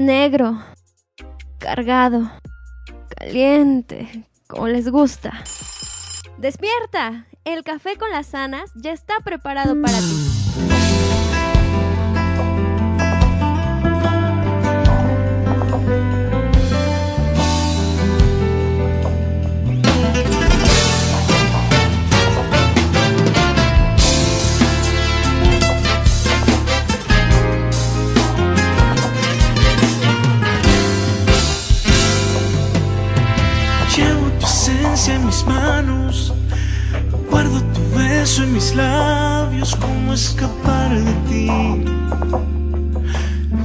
[0.00, 0.58] negro,
[1.58, 2.30] cargado,
[3.16, 5.32] caliente, como les gusta.
[6.38, 10.25] Despierta, el café con las sanas ya está preparado para ti.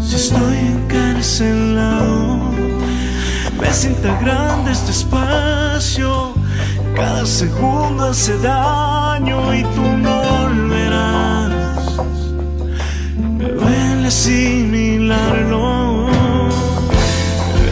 [0.01, 2.39] Si estoy encarcelado,
[3.59, 6.33] me sienta grande este espacio,
[6.95, 11.83] cada segundo hace daño y tú no volverás.
[13.37, 16.07] Me duele asimilarlo.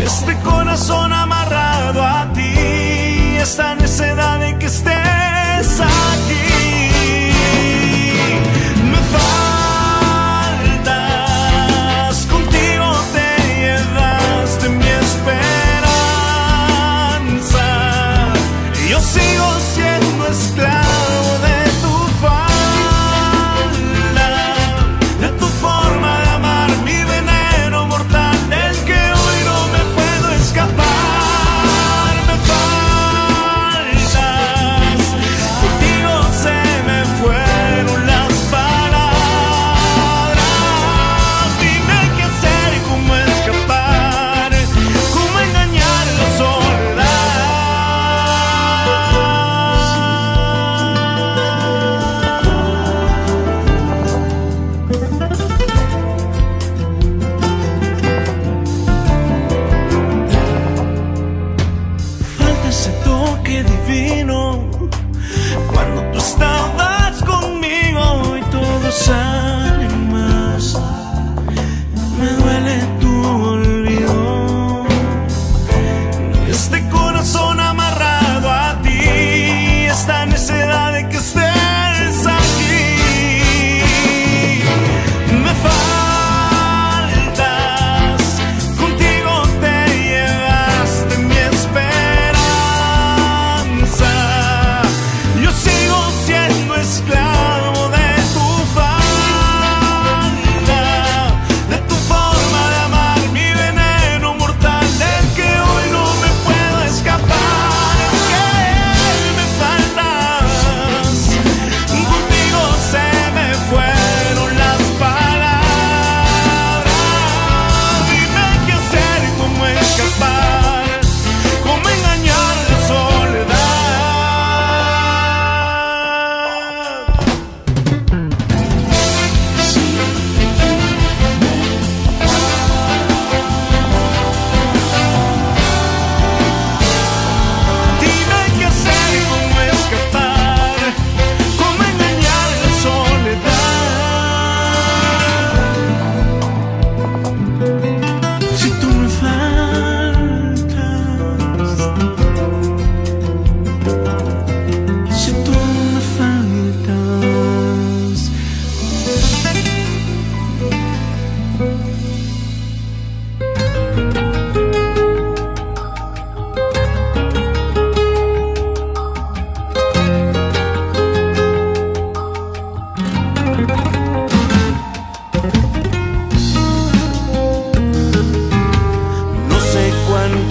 [0.03, 6.18] Este corazón amarrado a ti, esta necesidad de que estés aquí.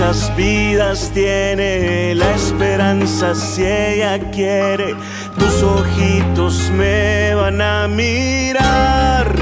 [0.09, 4.95] Cuántas vidas tiene la esperanza si ella quiere.
[5.39, 9.35] Tus ojitos me van a mirar.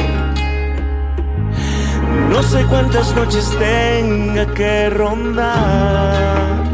[2.31, 6.64] No sé cuántas noches tenga que rondar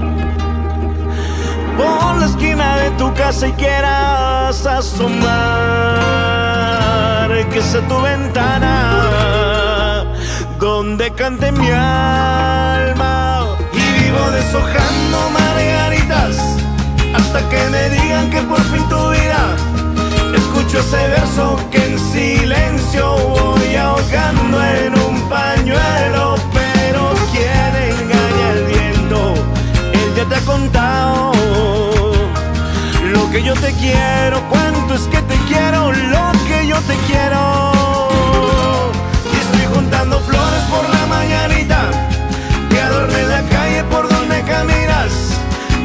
[1.76, 5.20] por la esquina de tu casa y quieras asomar
[7.52, 10.06] que sea tu ventana
[10.58, 13.22] donde cante mi alma
[14.30, 16.36] deshojando margaritas
[17.14, 19.56] hasta que me digan que por fin tu vida.
[20.34, 28.64] Escucho ese verso que en silencio voy ahogando en un pañuelo pero quien engaña el
[28.66, 29.34] viento.
[29.92, 31.32] Él ya te ha contado
[33.12, 37.72] lo que yo te quiero, cuánto es que te quiero, lo que yo te quiero.
[39.32, 42.11] Y estoy juntando flores por la mañanita
[43.10, 45.12] la calle por donde caminas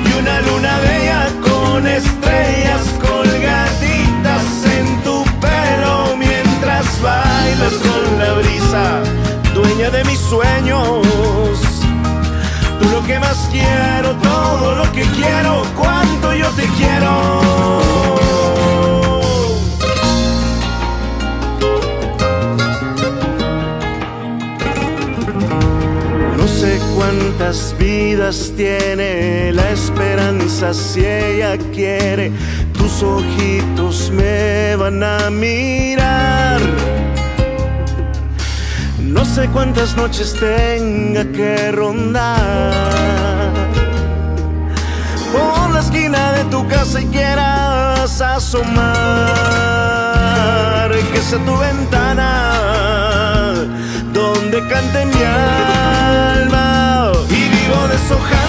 [0.06, 4.46] y una luna bella con estrellas colgaditas
[4.78, 9.02] en tu pelo mientras bailas con la brisa,
[9.54, 11.02] dueña de mis sueños.
[12.80, 17.78] Tú lo que más quiero, todo lo que quiero, cuánto yo te quiero.
[26.96, 32.32] Cuántas vidas tiene la esperanza si ella quiere.
[32.74, 36.60] Tus ojitos me van a mirar.
[39.00, 43.54] No sé cuántas noches tenga que rondar
[45.32, 48.88] por la esquina de tu casa y quieras asomar.
[51.14, 53.37] Que sea tu ventana
[54.50, 57.12] donde cante mi alma.
[57.30, 58.47] Y vivo deshojando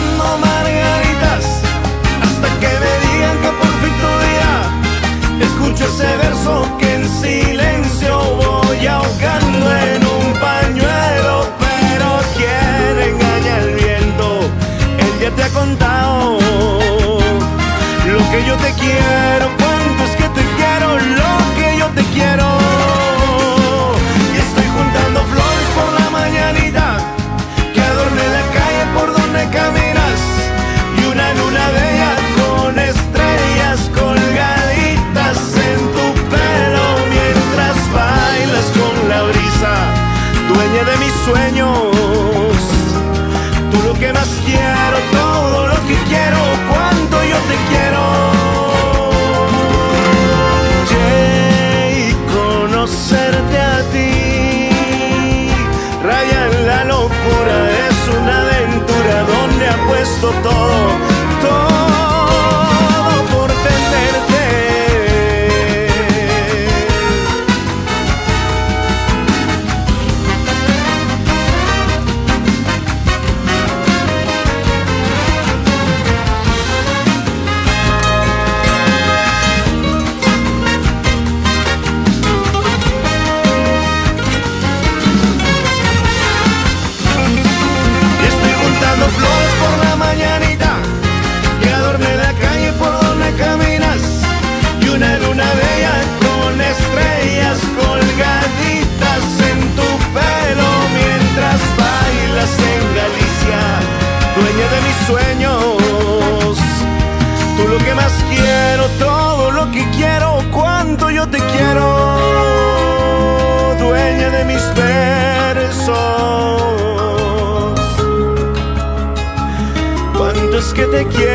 [120.59, 121.29] Es que te quiero.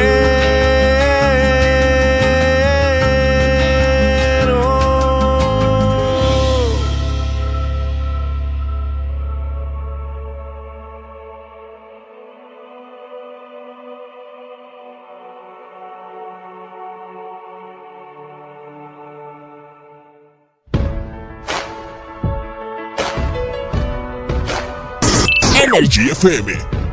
[25.63, 26.92] Energy FM.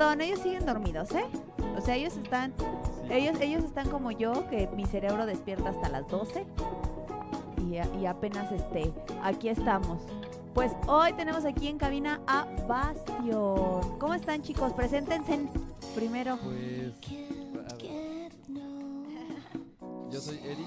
[0.00, 1.26] Perdón, ellos siguen dormidos, ¿eh?
[1.76, 2.54] O sea, ellos están
[3.10, 6.46] ellos ellos están como yo que mi cerebro despierta hasta las 12
[7.70, 8.90] y, apenas este
[9.22, 9.98] aquí estamos.
[10.54, 13.98] Pues hoy tenemos aquí en cabina a Bastion.
[13.98, 14.72] ¿Cómo están, chicos?
[14.72, 15.38] Preséntense
[15.94, 16.38] primero.
[16.38, 16.94] Pues.
[20.10, 20.66] Yo soy Eric,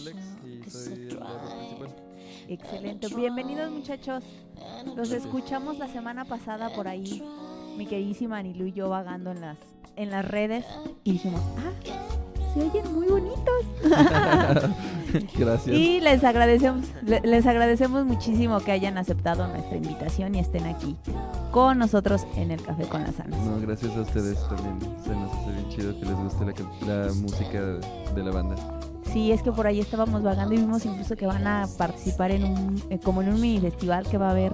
[0.00, 0.16] Alex
[0.66, 1.88] y soy el principal.
[2.48, 3.08] Excelente.
[3.14, 4.24] Bienvenidos, muchachos.
[4.96, 7.22] Los escuchamos la semana pasada por ahí,
[7.76, 9.58] mi queridísima Anilu y yo vagando en las,
[9.96, 10.64] en las redes
[11.04, 11.72] y dijimos, ah,
[12.54, 13.44] se oyen muy bonitos.
[15.38, 15.76] Gracias.
[15.76, 20.96] Y les agradecemos, le- les agradecemos muchísimo que hayan aceptado nuestra invitación y estén aquí
[21.52, 23.38] con nosotros en el Café con las Anas.
[23.40, 24.78] No, gracias a ustedes también.
[25.04, 26.44] Se nos hace bien chido que les guste
[26.86, 27.60] la, la música
[28.14, 28.56] de la banda.
[29.12, 32.44] Sí, es que por ahí estábamos vagando y vimos incluso que van a participar en
[32.44, 34.52] un, eh, como en un mini festival que va a haber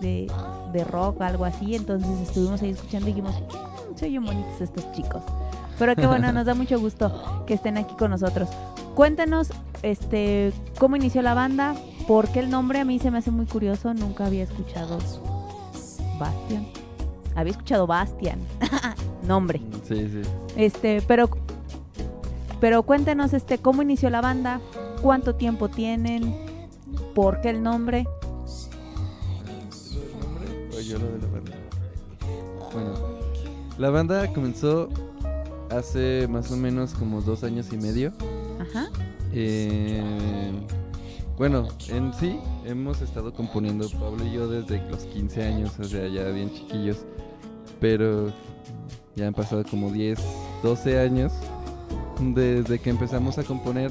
[0.00, 0.30] de,
[0.72, 1.74] de rock, algo así.
[1.74, 5.22] Entonces estuvimos ahí escuchando y dijimos, "Mm, se oyen bonitos estos chicos.
[5.78, 8.48] Pero qué bueno, nos da mucho gusto que estén aquí con nosotros.
[8.94, 9.50] Cuéntanos,
[9.82, 11.74] este, cómo inició la banda,
[12.08, 14.98] por qué el nombre a mí se me hace muy curioso, nunca había escuchado
[16.18, 16.66] Bastian.
[17.36, 18.40] Había escuchado Bastian,
[19.22, 19.60] nombre.
[19.86, 20.22] Sí, sí.
[20.56, 21.28] Este, pero
[22.60, 24.60] pero cuéntenos este cómo inició la banda,
[25.02, 26.34] cuánto tiempo tienen,
[27.14, 28.04] por qué el nombre.
[29.94, 31.52] ¿Lo del nombre o yo lo de la banda?
[32.72, 32.94] Bueno,
[33.78, 34.88] la banda comenzó
[35.70, 38.12] hace más o menos como dos años y medio.
[38.60, 38.88] Ajá.
[39.32, 40.02] Eh,
[41.36, 46.08] bueno, en sí hemos estado componiendo Pablo y yo desde los 15 años, o sea,
[46.08, 47.04] ya bien chiquillos.
[47.80, 48.32] Pero
[49.14, 50.18] ya han pasado como 10,
[50.64, 51.32] 12 años
[52.20, 53.90] desde que empezamos a componer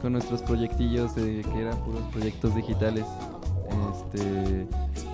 [0.00, 3.04] con nuestros proyectillos de que eran puros proyectos digitales.
[4.14, 4.66] Este,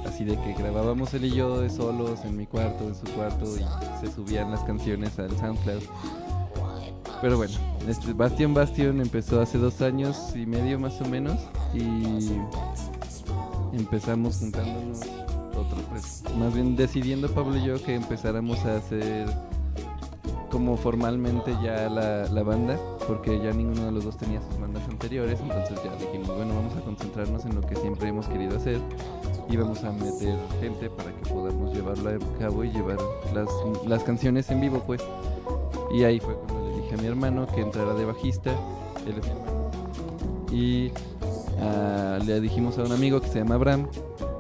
[0.07, 3.45] así de que grabábamos él y yo de solos en mi cuarto, en su cuarto
[3.57, 3.65] y
[4.01, 5.83] se subían las canciones al SoundCloud.
[7.21, 7.53] Pero bueno,
[7.87, 11.39] este Bastion Bastion empezó hace dos años y medio más o menos
[11.75, 12.33] y
[13.77, 15.01] empezamos juntándonos
[15.51, 19.29] otro, pues, más bien decidiendo Pablo y yo que empezáramos a hacer
[20.51, 25.39] como formalmente ya la, banda, porque ya ninguno de los dos tenía sus bandas anteriores,
[25.41, 28.81] entonces ya dijimos, bueno, vamos a concentrarnos en lo que siempre hemos querido hacer
[29.49, 32.99] y vamos a meter gente para que podamos llevarlo a cabo y llevar
[33.35, 33.49] las,
[33.87, 35.03] las canciones en vivo, pues.
[35.93, 38.51] Y ahí fue cuando le dije a mi hermano que entrara de bajista,
[39.07, 39.71] él es mi hermano.
[40.53, 40.93] Y
[41.61, 43.89] ah, le dijimos a un amigo que se llama Abraham,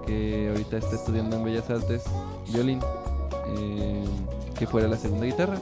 [0.06, 2.04] que ahorita está estudiando en Bellas Artes
[2.52, 2.80] violín,
[3.58, 4.04] eh,
[4.58, 5.58] que fuera la segunda guitarra.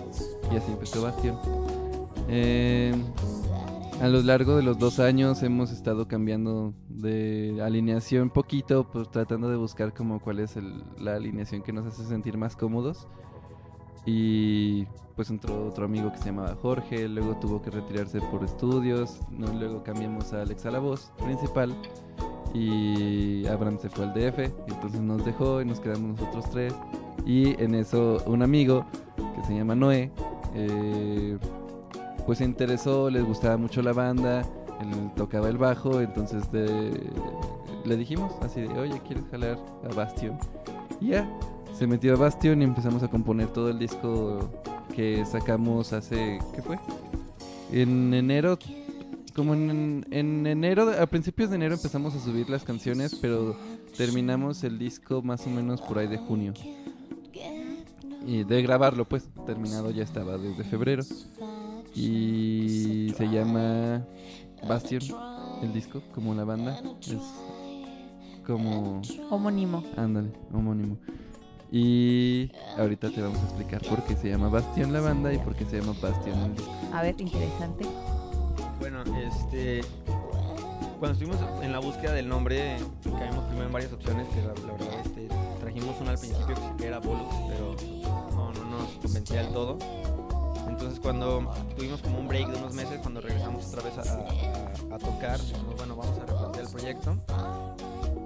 [0.53, 1.37] Y así empezó Bastión.
[2.29, 2.95] Eh,
[4.01, 9.49] a lo largo de los dos años hemos estado cambiando de alineación poquito, pues tratando
[9.51, 13.09] de buscar como cuál es el- la alineación que nos hace sentir más cómodos.
[14.07, 14.87] Y
[15.17, 19.53] pues entró otro amigo que se llamaba Jorge, luego tuvo que retirarse por estudios, ¿no?
[19.53, 21.75] luego cambiamos a Alex a la voz principal
[22.55, 26.75] y Abraham se fue al DF, entonces nos dejó y nos quedamos nosotros tres.
[27.27, 28.87] Y en eso un amigo
[29.35, 30.11] que se llama Noé,
[30.55, 31.39] eh,
[32.27, 34.43] pues se interesó, les gustaba mucho la banda,
[34.81, 39.59] él tocaba el bajo, entonces le dijimos así de, oye, ¿quieres jalar
[39.91, 40.39] a Bastion?
[41.01, 41.29] Y ya,
[41.77, 44.51] se metió a Bastion y empezamos a componer todo el disco
[44.95, 46.79] que sacamos hace, ¿qué fue?
[47.73, 48.59] En enero,
[49.35, 53.57] como en, en enero, a principios de enero empezamos a subir las canciones, pero
[53.97, 56.53] terminamos el disco más o menos por ahí de junio.
[58.27, 61.03] Y de grabarlo, pues, terminado ya estaba desde febrero.
[61.95, 64.05] Y se llama
[64.67, 65.03] Bastion,
[65.63, 66.81] el disco, como la banda.
[67.01, 67.19] Es
[68.47, 69.85] como Homónimo.
[69.97, 70.97] Ándale, homónimo.
[71.71, 75.55] Y ahorita te vamos a explicar por qué se llama Bastión la banda y por
[75.55, 76.73] qué se llama Bastión el disco.
[76.93, 77.85] A ver, interesante.
[78.81, 79.83] Bueno, este.
[80.99, 84.27] Cuando estuvimos en la búsqueda del nombre, caímos primero en varias opciones.
[84.29, 85.29] Que la, la verdad, este,
[85.61, 87.77] trajimos una al principio que sí que era Bolux, pero
[88.69, 89.79] nos convencía del todo.
[90.69, 95.41] Entonces, cuando tuvimos como un break de unos meses, cuando regresamos otra vez a, tocar,
[95.41, 97.17] dijimos, bueno, vamos a replantear el proyecto.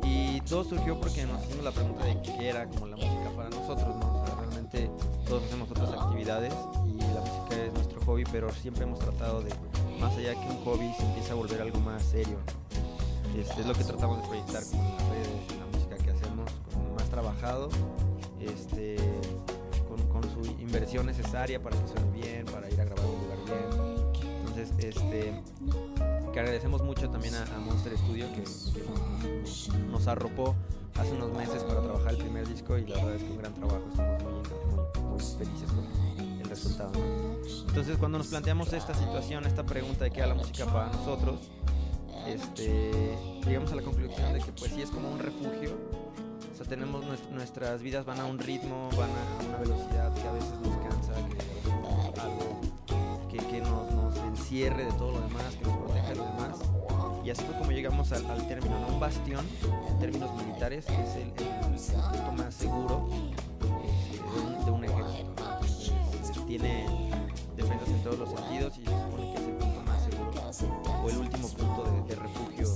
[0.02, 3.48] Y todo surgió porque nos hicimos la pregunta de qué era como la música para
[3.50, 4.24] nosotros, ¿no?
[4.38, 4.90] Realmente
[5.26, 6.52] todos hacemos otras actividades
[6.87, 9.50] y la música es nuestro hobby, pero siempre hemos tratado de,
[10.00, 12.37] más allá que un hobby, se empieza a volver algo más serio.
[13.38, 16.94] Este, es lo que tratamos de proyectar con las redes, la música que hacemos, como
[16.94, 17.70] más trabajado,
[18.40, 18.96] este,
[20.12, 24.33] con, su inversión necesaria para que suene bien, para ir a grabar un lugar bien.
[24.40, 25.42] Entonces, este,
[26.33, 30.55] que agradecemos mucho también a, a Monster Studio que, que nos, arropó
[30.98, 33.55] hace unos meses para trabajar el primer disco y la verdad es que un gran
[33.55, 36.92] trabajo, estamos muy, muy, muy felices con el resultado.
[36.92, 37.68] ¿no?
[37.68, 41.40] Entonces cuando nos planteamos esta situación, esta pregunta de qué era la música para nosotros,
[42.27, 45.77] este, llegamos a la conclusión de que pues sí es como un refugio,
[46.72, 50.54] tenemos nues- nuestras vidas van a un ritmo, van a una velocidad que a veces
[50.64, 52.61] nos cansa, que algo
[53.30, 56.58] que, que nos, encierre de todo lo demás, que nos proteja de lo demás.
[57.22, 58.94] Y así fue como llegamos al, término, ¿no?
[58.94, 59.46] un bastión
[59.90, 66.46] en términos militares, es el, punto más seguro eh, de, un, ejército.
[66.46, 66.87] tiene
[67.54, 71.11] defensas en todos los sentidos y se supone que es el punto más seguro o
[71.11, 72.68] el último punto de, refugio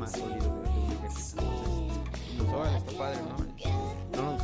[0.00, 1.42] más sólido de, un ejército.
[1.42, 2.02] Entonces,
[2.38, 3.41] nos órale, está padre, ¿no?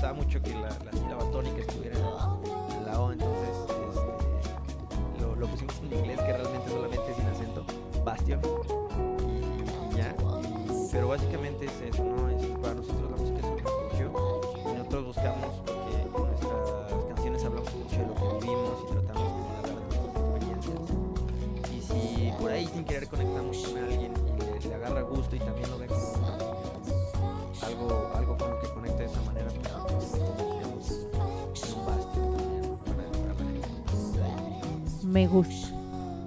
[0.09, 3.51] Gustaba mucho que la, la sílaba tónica estuviera en la O, entonces
[3.93, 7.65] este, lo, lo pusimos en inglés, que realmente solamente es sin acento,
[8.07, 8.41] Bastion,
[9.93, 10.17] y, ya.
[10.91, 12.27] Pero básicamente es eso, ¿no?
[12.31, 14.13] Es, para nosotros la música es un refugio
[14.57, 19.57] y nosotros buscamos, porque nuestras canciones hablamos mucho de lo que vivimos y tratamos de
[19.59, 20.81] hablar de nuestras experiencias.
[21.71, 24.08] Y si por ahí sin querer conectamos con alguien
[35.09, 35.75] Me gusta.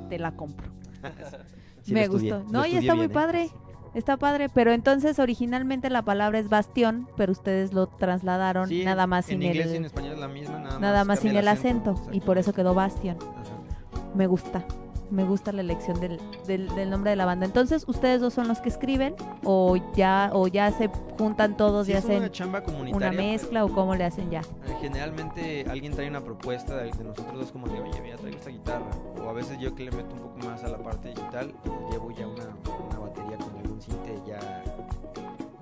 [0.10, 0.68] Te la compro.
[1.84, 2.52] Sí, Me estudié, gustó.
[2.52, 3.10] No, y está muy ¿eh?
[3.10, 3.50] padre.
[3.96, 9.08] Está padre, pero entonces originalmente la palabra es bastión, pero ustedes lo trasladaron Sí, nada
[9.08, 11.36] más en sin inglés y en el español es la misma, nada, nada más sin
[11.36, 13.18] el acento, y por eso quedó bastión.
[13.20, 14.14] Ajá.
[14.16, 14.64] Me gusta.
[15.12, 17.46] Me gusta la elección del, del, del nombre de la banda.
[17.46, 21.92] Entonces, ¿ustedes dos son los que escriben o ya o ya se juntan todos Sí,
[21.92, 23.10] y una hacen chamba comunitaria.
[23.10, 24.40] una mezcla o cómo le hacen ya?
[24.40, 28.50] Eh, Generalmente alguien trae una propuesta de, nosotros dos como de, oye, mira, traigo esta
[28.50, 28.90] guitarra.
[29.24, 31.92] O a veces yo que le meto un poco más a la parte digital, y
[31.92, 32.46] llevo ya una,
[32.90, 34.64] una batería con algún cinte ya,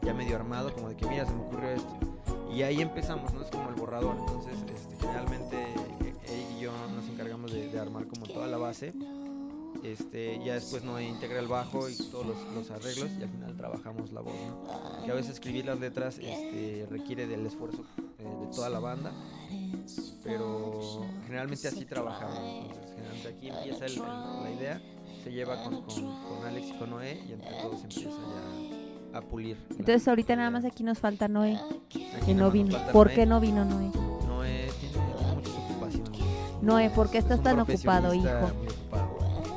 [0.03, 1.93] ya medio armado, como de que, mira, se me ocurrió esto.
[2.53, 3.41] Y ahí empezamos, ¿no?
[3.41, 4.15] Es como el borrador.
[4.19, 8.57] Entonces, este, generalmente eh, Eric y yo nos encargamos de, de armar como toda la
[8.57, 8.93] base.
[9.83, 13.55] Este, ya después Noé integra el bajo y todos los, los arreglos y al final
[13.55, 15.05] trabajamos la voz, ¿no?
[15.05, 17.83] Que a veces escribir las letras este, requiere del esfuerzo
[18.19, 19.11] eh, de toda la banda,
[20.23, 22.39] pero generalmente así trabajamos.
[22.67, 24.81] Entonces, generalmente aquí empieza el- el- la idea,
[25.23, 29.21] se lleva con, con, con Alex y con Noé y entre todos empieza ya a
[29.21, 29.57] pulir.
[29.71, 32.77] Entonces ahorita nada más aquí nos falta Noé, aquí que no vino.
[32.91, 33.15] ¿Por Noé.
[33.15, 33.91] qué no vino Noé?
[34.27, 34.97] Noé tiene,
[35.35, 36.19] muchas ocupaciones.
[36.61, 38.27] Noé, ¿por qué Es estás tan ocupado, hijo?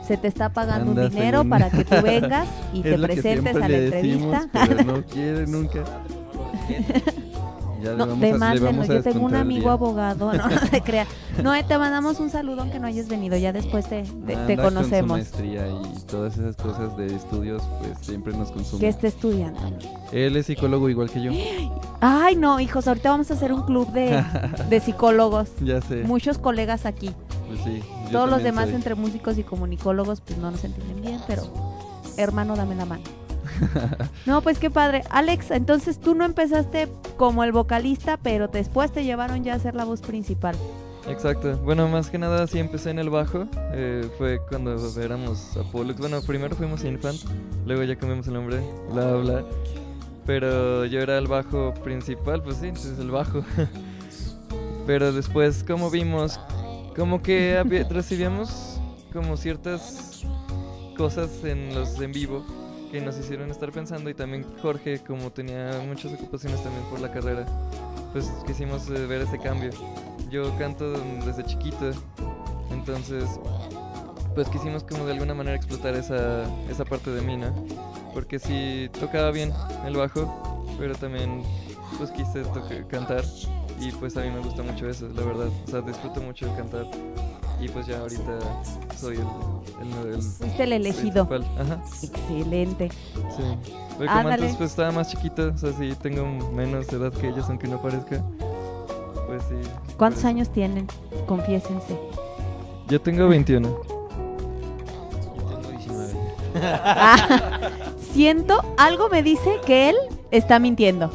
[0.07, 3.61] Se te está pagando Anda un dinero para que tú vengas y te presentes a
[3.61, 4.49] la decimos, entrevista.
[4.53, 5.85] pero no quiere nunca.
[7.83, 8.07] Ya No,
[8.87, 11.05] yo tengo un amigo abogado, no, no se crea.
[11.43, 14.55] Noé, te mandamos un saludo aunque no hayas venido, ya después te, te- te Anda
[14.62, 15.11] con conocemos.
[15.19, 18.88] maestría y todas esas cosas de estudios, pues siempre nos ¿Qué consumen.
[18.88, 19.61] está estudiando?
[20.12, 21.33] Él es psicólogo igual que yo.
[22.01, 24.23] Ay, no, hijos, ahorita vamos a hacer un club de,
[24.69, 25.49] de psicólogos.
[25.61, 26.05] Ya sé.
[26.05, 27.11] Muchos colegas aquí.
[27.53, 27.83] Pues sí.
[28.11, 28.77] Todos los demás soy.
[28.77, 31.43] entre músicos y comunicólogos pues no nos entienden bien, pero
[32.17, 33.03] hermano, dame la mano.
[34.27, 35.03] No, pues qué padre.
[35.11, 39.75] Alex, entonces tú no empezaste como el vocalista, pero después te llevaron ya a ser
[39.75, 40.55] la voz principal.
[41.09, 41.57] Exacto.
[41.59, 43.47] Bueno, más que nada sí empecé en el bajo.
[43.73, 45.95] eh, fue cuando éramos Apollo.
[45.99, 47.21] Bueno, primero fuimos Infant,
[47.67, 48.61] luego ya cambiamos el nombre,
[48.93, 49.45] bla, bla.
[50.25, 53.43] Pero yo era el bajo principal, pues sí, entonces el bajo.
[54.87, 56.38] Pero después, como vimos,
[56.96, 58.81] como que recibíamos
[59.12, 60.24] como ciertas
[60.96, 62.44] cosas en los en vivo
[62.90, 67.11] que nos hicieron estar pensando y también Jorge, como tenía muchas ocupaciones también por la
[67.11, 67.46] carrera,
[68.12, 69.70] pues quisimos eh, ver ese cambio.
[70.31, 70.92] Yo canto
[71.24, 71.90] desde chiquito,
[72.70, 73.24] entonces
[74.35, 77.55] pues quisimos como de alguna manera explotar esa, esa parte de mí, ¿no?
[78.12, 79.52] Porque sí tocaba bien
[79.87, 81.42] el bajo, pero también
[81.98, 82.42] pues quise
[82.88, 83.24] cantar
[83.88, 85.49] y pues a mí me gusta mucho eso, la verdad.
[85.66, 86.87] O sea, disfruto mucho de cantar
[87.61, 88.38] y pues ya ahorita
[88.99, 89.23] soy el,
[90.07, 91.27] el, el Fuiste el elegido.
[91.29, 91.62] principal.
[91.64, 92.88] Ajá, Excelente.
[93.37, 93.42] sí.
[93.99, 94.35] Pero como Ándale.
[94.45, 97.81] antes pues estaba más chiquito, o sea, sí tengo menos edad que ellos, aunque no
[97.81, 98.23] parezca.
[99.27, 99.55] Pues sí.
[99.97, 100.87] ¿Cuántos años tienen?
[101.27, 101.97] Confiésense.
[102.88, 103.68] Yo tengo 21.
[103.68, 103.77] Yo
[105.59, 106.12] tengo 19.
[106.64, 107.71] Ah,
[108.12, 109.97] siento, algo me dice que él
[110.31, 111.11] está mintiendo.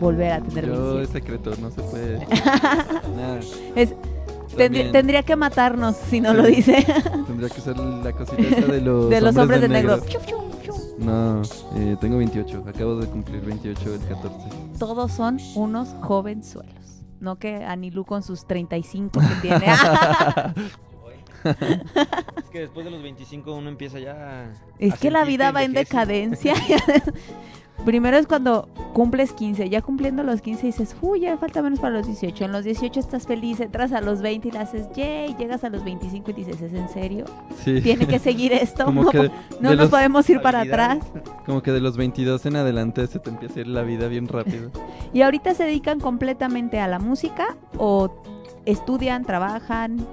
[0.00, 1.02] Volver a tener Yo 27.
[1.02, 2.26] es secreto, no se puede.
[3.16, 3.40] Nada,
[3.76, 3.94] Es-
[4.92, 6.84] tendría que matarnos si no lo dice.
[7.26, 9.96] Tendría que ser la cosita esa de los, de los hombres de negro.
[9.98, 10.40] negro.
[10.98, 11.40] No,
[11.76, 12.64] eh, tengo 28.
[12.68, 14.48] Acabo de cumplir 28 el 14.
[14.78, 16.74] Todos son unos jovenzuelos.
[17.20, 19.66] No que Anilú con sus 35 que tiene.
[21.44, 24.12] Es que después de los 25 uno empieza ya.
[24.12, 26.54] a- es a que la vida va en decadencia.
[27.84, 31.94] Primero es cuando cumples 15, ya cumpliendo los 15 dices, uy, ya falta menos para
[31.96, 32.44] los 18.
[32.44, 35.70] En los 18 estás feliz, entras a los 20 y le haces, yay, llegas a
[35.70, 37.24] los 25 y dices, ¿es en serio?
[37.64, 37.80] Sí.
[37.80, 40.98] Tiene que seguir esto, Como no, que de, no de nos podemos ir para atrás.
[41.46, 44.28] como que de los 22 en adelante se te empieza a ir la vida bien
[44.28, 44.70] rápido.
[45.14, 48.22] ¿Y ahorita se dedican completamente a la música o
[48.66, 50.04] estudian, trabajan?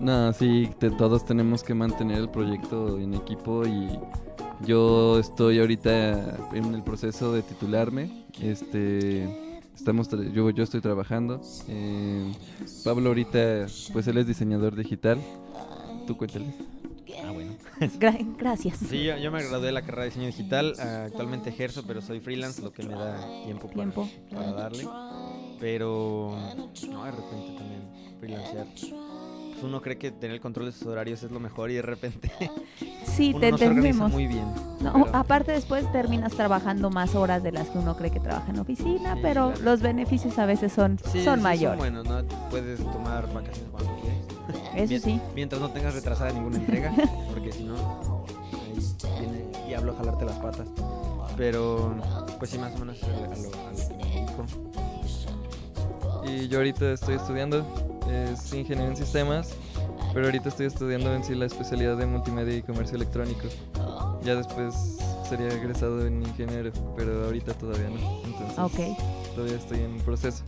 [0.00, 3.98] No, sí, te- todos tenemos que mantener el proyecto en equipo y
[4.64, 8.24] yo estoy ahorita en el proceso de titularme.
[8.40, 11.40] Este, estamos, tra- yo, yo estoy trabajando.
[11.68, 12.32] eh,
[12.84, 15.18] Pablo ahorita, pues él es diseñador digital.
[16.06, 16.54] Tú cuéntales.
[17.24, 17.52] Ah, bueno.
[17.98, 18.78] Gra- gracias.
[18.78, 20.74] Sí, yo, yo me gradué de la carrera de diseño digital.
[20.78, 24.08] actualmente ejerzo, pero soy freelance, lo que me da tiempo para, Tiempo.
[24.32, 24.86] para darle.
[25.58, 26.36] Pero,
[26.90, 27.82] no, de repente también
[28.20, 28.66] freelancear.
[29.56, 31.82] Pues uno cree que tener el control de sus horarios es lo mejor y de
[31.82, 32.30] repente
[33.06, 34.12] Sí, uno te no se entendemos.
[34.12, 34.44] muy bien.
[34.80, 38.50] No, pero- aparte después terminas trabajando más horas de las que uno cree que trabaja
[38.50, 39.62] en oficina, Sí, pero claro.
[39.62, 41.78] los beneficios a veces son, Sí, son sí, mayores.
[41.78, 42.22] buenos, ¿no?
[42.50, 44.90] Puedes tomar vacaciones cuando quieres.
[44.92, 45.18] Eso sí.
[45.34, 46.92] Mientras no tengas retrasada ninguna entrega,
[47.32, 47.74] porque si no,
[49.04, 50.68] ahí viene el diablo a jalarte las patas.
[51.38, 51.94] Pero,
[52.38, 54.44] pues sí, más o menos a lo, a lo- a lo que me dedico.
[56.28, 57.64] Y yo ahorita estoy estudiando,
[58.10, 59.50] es ingeniería en sistemas,
[60.12, 63.48] pero ahorita estoy estudiando en sí la especialidad de multimedia y comercio electrónico.
[64.22, 64.74] Ya después
[65.28, 68.22] sería egresado en ingeniero, pero ahorita todavía no.
[68.24, 68.58] Entonces
[69.34, 70.42] todavía estoy en proceso.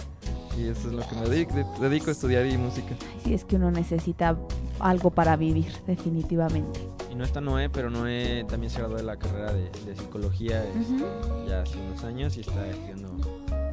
[0.57, 2.97] Y eso es lo que me dedico, de- dedico a estudiar y música.
[3.23, 4.37] Sí, es que uno necesita
[4.81, 6.81] algo para vivir, definitivamente.
[7.13, 10.65] Y no está Noé, pero Noé también se graduó de la carrera de, de psicología
[10.65, 11.05] este,
[11.49, 13.09] ya hace unos años y está estudiando.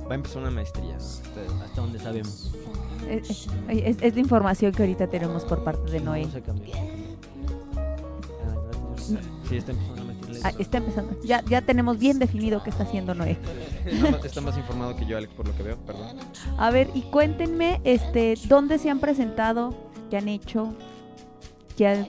[0.07, 0.97] Va a empezar una maestría, ¿no?
[0.97, 2.53] hasta, hasta donde sabemos.
[3.09, 6.27] Es, es- es- la información que ahorita tenemos por parte de Noé.
[7.65, 9.19] Ah.
[9.47, 11.15] Sí, está empezando maestría en Ah, está empezando.
[11.23, 13.37] Ya, ya tenemos bien definido qué está haciendo Noé.
[13.85, 16.17] Está más- Está más informado que yo, Alex, por lo que veo, perdón.
[16.57, 19.75] A ver, y cuéntenme, este, ¿dónde se han presentado?
[20.09, 20.73] ¿Qué han hecho?
[21.77, 22.07] ¿Qué ha-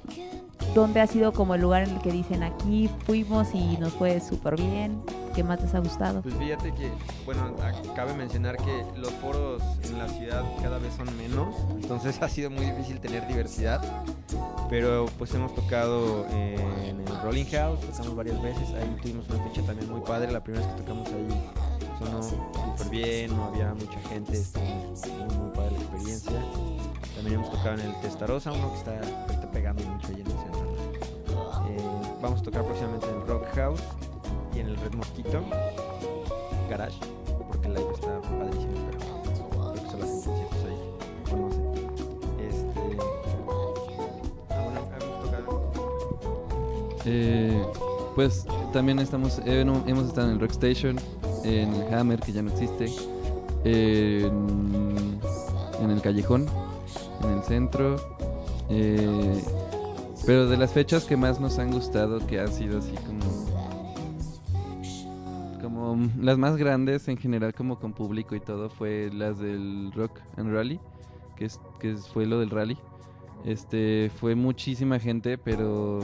[0.74, 4.20] ¿Dónde ha sido como el lugar en el que dicen aquí fuimos y nos fue
[4.20, 5.00] súper bien?
[5.34, 6.22] ¿Qué más les ha gustado?
[6.22, 6.90] Pues fíjate que,
[7.26, 7.54] bueno,
[7.94, 12.50] cabe mencionar que los foros en la ciudad cada vez son menos, entonces ha sido
[12.50, 13.82] muy difícil tener diversidad,
[14.70, 19.44] pero pues hemos tocado eh, en el Rolling House, tocamos varias veces, ahí tuvimos una
[19.44, 21.28] fecha también muy padre, la primera vez que tocamos ahí
[21.98, 24.42] sonó súper bien, no había mucha gente,
[25.10, 26.42] muy, muy padre la experiencia.
[27.14, 30.25] También hemos tocado en el Testarossa, uno que está, está pegando mucho ahí en el
[30.25, 30.25] centro.
[31.68, 31.78] Eh,
[32.20, 33.82] vamos a tocar próximamente en Rock House
[34.54, 35.42] y en el Red Mosquito
[36.70, 36.98] Garage,
[37.48, 40.78] porque el live está padrísimo, pero creo que solo hacen conciertos ahí,
[41.32, 41.48] no.
[42.42, 42.96] Este.
[44.50, 45.72] Ah, bueno, hemos tocado.
[47.04, 47.64] Eh,
[48.14, 50.96] pues también estamos, eh, no, hemos estado en el Rockstation,
[51.44, 52.92] en el Hammer, que ya no existe,
[53.64, 55.20] en,
[55.90, 56.46] el Callejón,
[57.22, 57.96] en el centro.
[60.26, 63.46] Pero de las fechas que más nos han gustado, que han sido así como.
[65.62, 70.20] Como las más grandes en general, como con público y todo, fue las del Rock
[70.36, 70.80] and Rally,
[71.36, 72.76] que, es, que fue lo del rally.
[73.44, 76.00] Este, fue muchísima gente, pero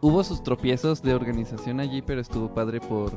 [0.00, 3.12] hubo sus tropiezos de organización allí, pero estuvo padre por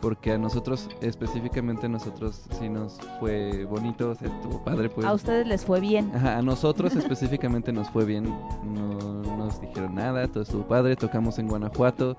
[0.00, 5.06] porque a nosotros, específicamente a nosotros, sí nos fue bonito, o sea, estuvo padre pues.
[5.06, 6.10] A ustedes les fue bien.
[6.14, 8.24] Ajá, a nosotros específicamente nos fue bien,
[8.64, 12.16] no nos dijeron nada, todo estuvo padre, tocamos en Guanajuato,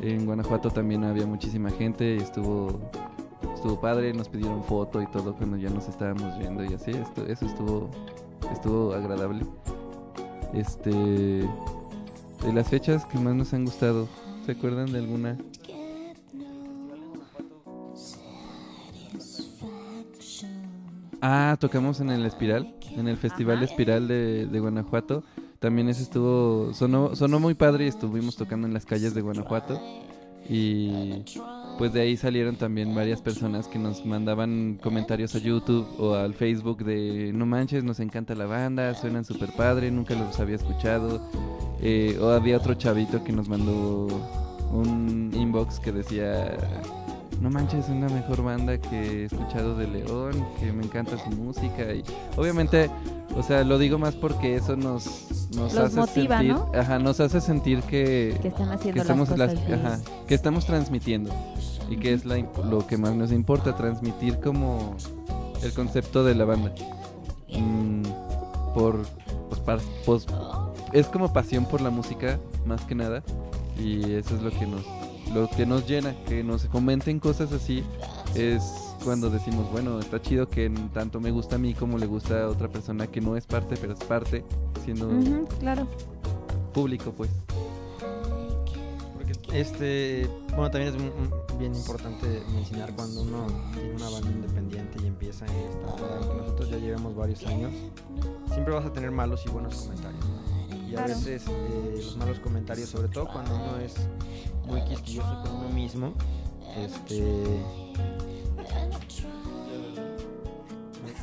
[0.00, 2.80] en Guanajuato también había muchísima gente y estuvo
[3.54, 7.26] estuvo padre, nos pidieron foto y todo cuando ya nos estábamos viendo y así, esto,
[7.26, 7.90] eso estuvo
[8.52, 9.44] estuvo agradable.
[10.54, 14.08] Este de las fechas que más nos han gustado,
[14.46, 15.36] ¿se acuerdan de alguna?
[21.20, 23.62] Ah, tocamos en el Espiral, en el Festival.
[23.62, 25.24] Espiral de, de Guanajuato.
[25.58, 29.80] También ese estuvo, sonó, sonó muy padre y estuvimos tocando en las calles de Guanajuato.
[30.48, 31.24] Y
[31.76, 36.32] pues de ahí salieron también varias personas que nos mandaban comentarios a YouTube o al
[36.34, 41.20] Facebook de no manches, nos encanta la banda, suenan súper padre, nunca los había escuchado.
[41.82, 44.08] Eh, o había otro chavito que nos mandó
[44.72, 46.56] un inbox que decía
[47.40, 51.30] no manches, es una mejor banda que he escuchado de León, que me encanta su
[51.30, 52.02] música y
[52.36, 52.90] obviamente,
[53.36, 56.70] o sea, lo digo más porque eso nos nos Los hace motiva, sentir, ¿no?
[56.78, 60.66] ajá, nos hace sentir que Que están que haciendo estamos las cosas ajá, que estamos
[60.66, 61.30] transmitiendo
[61.88, 62.36] y que es la
[62.68, 64.94] lo que más nos importa transmitir como
[65.62, 66.72] el concepto de la banda.
[67.50, 68.02] Mm,
[68.74, 69.00] por
[69.48, 70.26] pues, par- pues,
[70.92, 73.22] es como pasión por la música más que nada
[73.78, 74.82] y eso es lo que nos
[75.32, 77.84] lo que nos llena, que nos comenten cosas así
[78.34, 78.62] es
[79.04, 82.48] cuando decimos, bueno, está chido que tanto me gusta a mí como le gusta a
[82.48, 84.44] otra persona que no es parte, pero es parte,
[84.84, 85.08] siendo
[85.60, 85.86] claro.
[86.72, 87.30] público, pues.
[89.14, 95.06] Porque este, bueno, también es bien importante mencionar cuando uno tiene una banda independiente y
[95.06, 97.72] empieza en esta aunque nosotros ya llevamos varios años,
[98.52, 100.24] siempre vas a tener malos y buenos comentarios.
[100.88, 101.08] Y a Claro.
[101.08, 103.94] veces eh, los malos comentarios, sobre todo cuando uno es
[104.66, 106.12] muy quisquilloso con uno mismo,
[106.76, 107.44] este...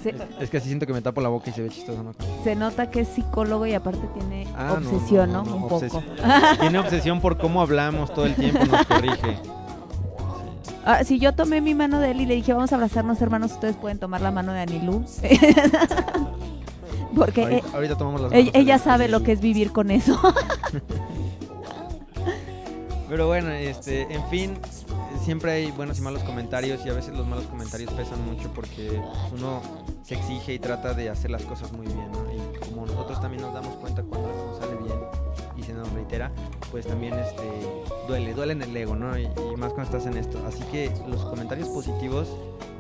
[0.03, 2.03] Se, Es, es que así siento que me tapo la boca y se ve chistoso,
[2.03, 2.13] ¿no?
[2.43, 5.43] se nota que es psicólogo y aparte tiene Ah, obsesión, ¿no?
[5.43, 6.03] no, no, Un obses- poco.
[6.59, 9.37] Tiene obsesión por cómo hablamos todo el tiempo, nos corrige.
[10.85, 13.53] Ah, si yo tomé mi mano de él y le dije, vamos a abrazarnos hermanos,
[13.53, 15.03] ustedes pueden tomar la mano de Anilú.
[17.15, 20.19] Porque eh, Ahorita, ahorita tomamos las ella, de- sabe lo que es vivir con eso.
[23.09, 24.53] Pero bueno, este, en fin,
[25.23, 28.99] siempre hay buenos y malos comentarios y a veces los malos comentarios pesan mucho porque
[29.33, 29.61] uno
[30.03, 32.25] se exige y trata de hacer las cosas muy bien, ¿no?
[32.33, 34.97] Y como nosotros también nos damos cuenta cuando algo sale bien
[35.55, 36.31] y se nos reitera,
[36.71, 37.43] pues también este,
[38.07, 39.17] duele, duele en el ego, ¿no?
[39.17, 40.39] Y, y más cuando estás en esto.
[40.47, 42.27] Así que los comentarios positivos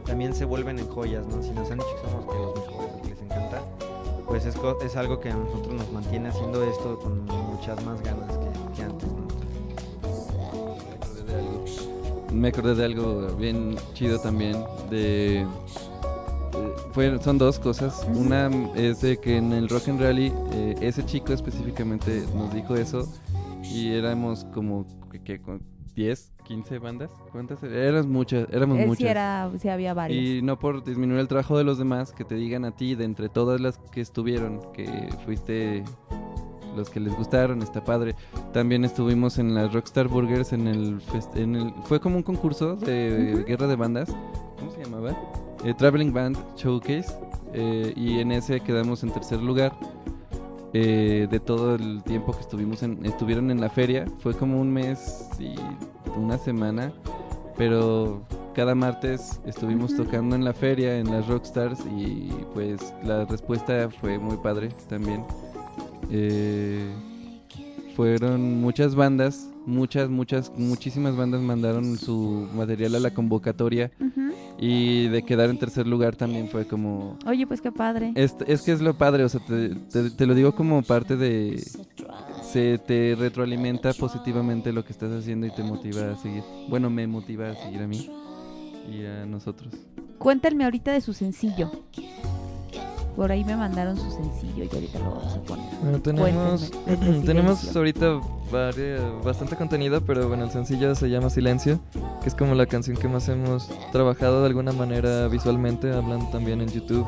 [0.05, 1.41] también se vuelven en joyas, ¿no?
[1.43, 3.61] Si nos han dicho que somos que los mejores que les encanta,
[4.35, 8.01] pues es, co- es algo que a nosotros nos mantiene haciendo esto con muchas más
[8.01, 9.27] ganas que, que antes, ¿no?
[10.99, 11.65] acordé de algo.
[12.33, 14.57] Me acordé de algo bien chido también.
[14.89, 15.43] De.
[15.43, 15.45] eh,
[16.91, 18.05] fue- son dos cosas.
[18.13, 22.75] Una es de que en el Rock and Rally, eh, ese chico específicamente nos dijo
[22.75, 23.07] eso.
[23.63, 24.85] Y éramos como.
[25.23, 25.61] ¿qué, con
[25.95, 27.11] 10, 15 bandas?
[27.31, 27.61] ¿Cuántas?
[27.63, 28.47] Eran muchas.
[28.51, 29.09] Éramos Eh, sí, muchas.
[29.09, 30.23] era, sí había varios.
[30.23, 33.03] Y no por disminuir el trabajo de los demás, que te digan a ti, de
[33.03, 35.83] entre todas las que estuvieron, que fuiste
[36.75, 38.15] los que les gustaron, está padre.
[38.53, 42.75] También estuvimos en las Rockstar Burgers en el, fest- en el fue como un concurso
[42.75, 44.13] de guerra de bandas,
[44.59, 45.11] ¿cómo se llamaba?
[45.63, 47.13] Eh, Traveling Band Showcase
[47.53, 49.73] eh, y en ese quedamos en tercer lugar.
[50.73, 54.69] eh, de todo el tiempo que estuvimos en, estuvieron en la feria, fue como un
[54.73, 55.55] mes y
[56.17, 56.91] una semana,
[57.57, 58.23] pero
[58.53, 64.17] cada martes estuvimos tocando en la feria, en las Rockstars, y pues la respuesta fue
[64.17, 65.23] muy padre también.
[66.11, 66.89] Eh,
[67.95, 73.89] fueron muchas bandas, muchas, muchas, muchísimas bandas mandaron su material a la convocatoria
[74.59, 77.17] y de quedar en tercer lugar también fue como...
[77.25, 78.11] Oye, pues qué padre.
[78.15, 81.15] Es, es que es lo padre, o sea, te, te- te lo digo como parte
[81.15, 81.61] de...
[82.55, 86.41] Se te retroalimenta positivamente lo que estás haciendo y te motiva a seguir.
[86.69, 88.09] Bueno, me motiva a seguir a mí
[88.89, 89.73] y a nosotros.
[90.19, 91.69] Cuéntenme ahorita de su sencillo.
[93.17, 95.65] Por ahí me mandaron su sencillo y ahorita lo vamos a poner.
[95.81, 96.71] Bueno, tenemos,
[97.25, 98.21] tenemos ahorita
[99.21, 101.81] bastante contenido, pero bueno, el sencillo se llama Silencio,
[102.23, 106.61] que es como la canción que más hemos trabajado de alguna manera visualmente, hablando también
[106.61, 107.05] en YouTube.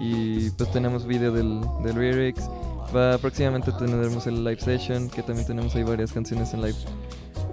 [0.00, 2.50] Y pues tenemos video del, del lyrics.
[2.94, 6.78] Va, próximamente tendremos el live session, que también tenemos ahí varias canciones en live.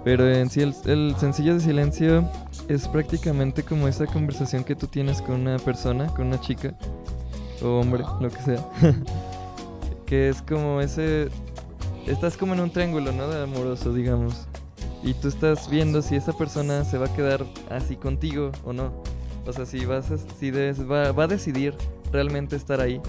[0.04, 2.28] Pero en sí, el, el sencillo de Silencio
[2.68, 6.74] es prácticamente como esa conversación que tú tienes con una persona, con una chica,
[7.62, 8.64] o hombre, lo que sea.
[10.06, 11.28] que es como ese
[12.06, 13.28] estás como en un triángulo, ¿no?
[13.28, 14.46] De amoroso, digamos.
[15.02, 19.02] Y tú estás viendo si esa persona se va a quedar así contigo o no.
[19.46, 20.06] O sea, si vas
[20.38, 21.74] si des- va, va a decidir
[22.12, 23.00] realmente estar ahí.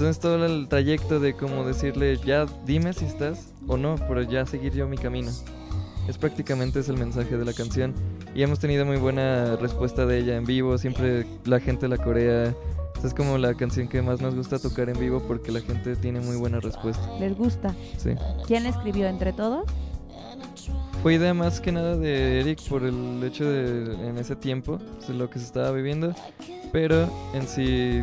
[0.00, 4.46] Entonces todo el trayecto de como decirle, ya dime si estás o no, pero ya
[4.46, 5.30] seguir yo mi camino.
[6.08, 7.92] Es prácticamente es el mensaje de la canción.
[8.34, 10.78] Y hemos tenido muy buena respuesta de ella en vivo.
[10.78, 12.54] Siempre la gente la corea.
[13.04, 16.20] Es como la canción que más nos gusta tocar en vivo porque la gente tiene
[16.20, 17.06] muy buena respuesta.
[17.18, 17.74] ¿Les gusta?
[17.98, 18.14] Sí.
[18.46, 19.66] ¿Quién la escribió entre todos?
[21.02, 25.12] Fue idea más que nada de Eric por el hecho de en ese tiempo, de
[25.12, 26.14] lo que se estaba viviendo,
[26.72, 28.02] pero en sí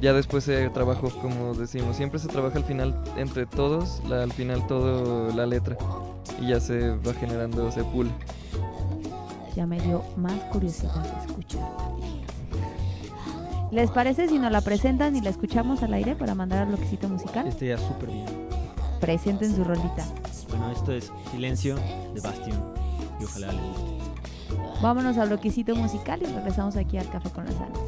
[0.00, 4.32] ya después se trabajó como decimos, siempre se trabaja al final entre todos, la- al
[4.32, 5.76] final todo la letra
[6.40, 8.10] y ya se va generando, se pula.
[9.56, 11.60] Ya me dio más curiosidad escuchar.
[13.70, 17.08] ¿Les parece si nos la presentan y la escuchamos al aire para mandar al bloquecito
[17.08, 17.46] musical?
[17.46, 18.26] Este ya súper bien.
[19.00, 20.04] Presenten su rolita.
[20.48, 21.76] Bueno, esto es Silencio
[22.14, 22.58] de Bastion.
[23.20, 24.80] Y ojalá les guste.
[24.82, 27.78] Vámonos al bloquecito musical y regresamos aquí al Café con las Alas.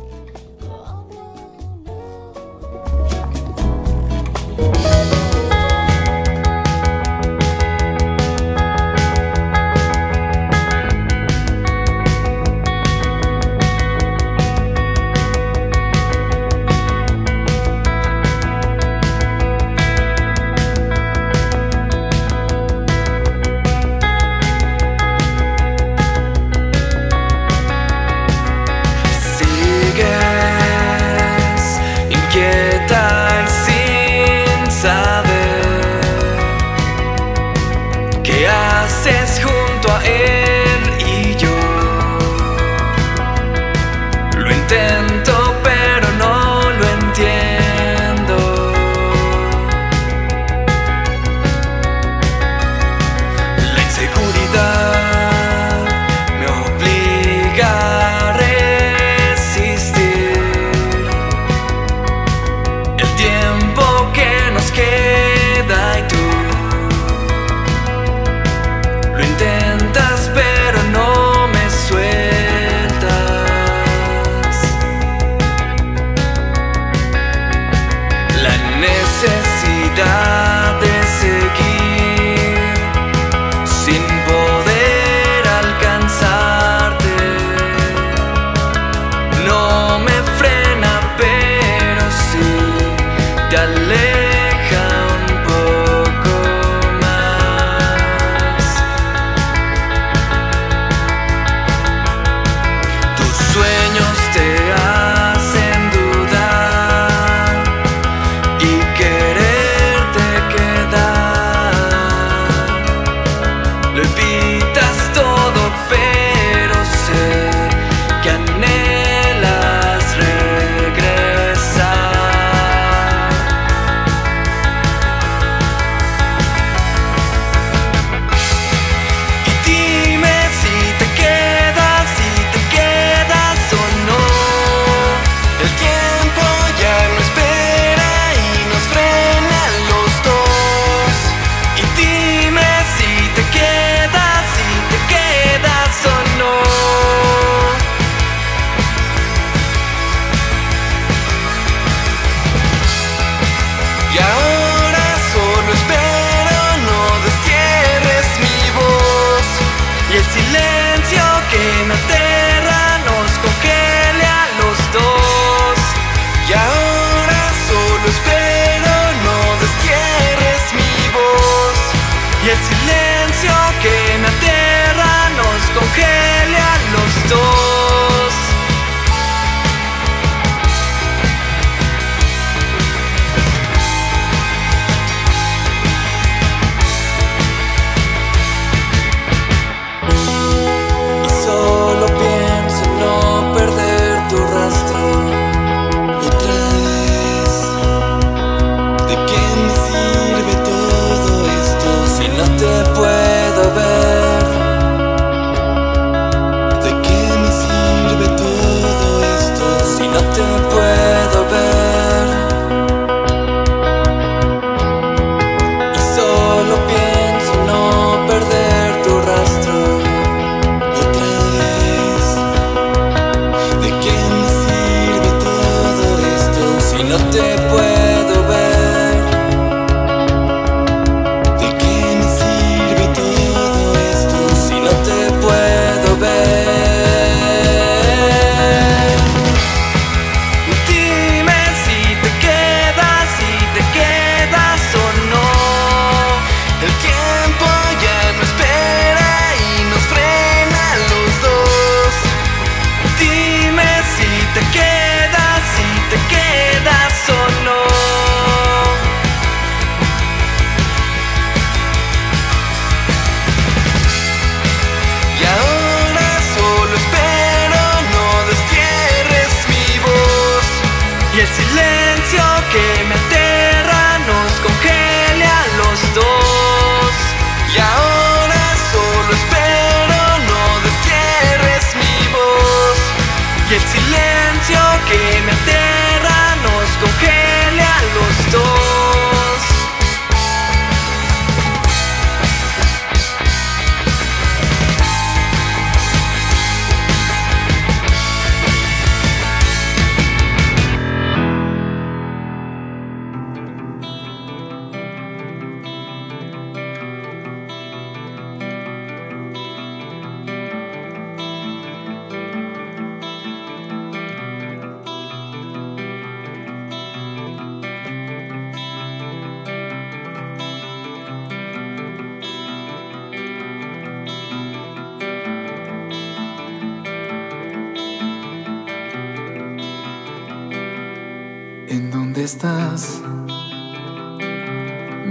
[93.53, 94.02] dale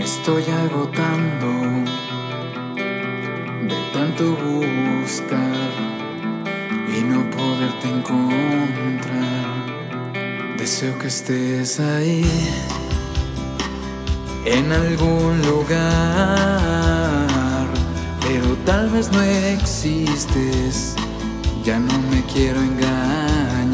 [0.04, 1.48] Estoy agotando
[3.70, 5.70] de tanto buscar
[6.98, 9.46] y no poderte encontrar.
[10.58, 12.26] Deseo que estés ahí,
[14.46, 15.78] en algún lugar,
[18.22, 20.96] pero tal vez no existes,
[21.64, 23.70] ya no me quiero engañar.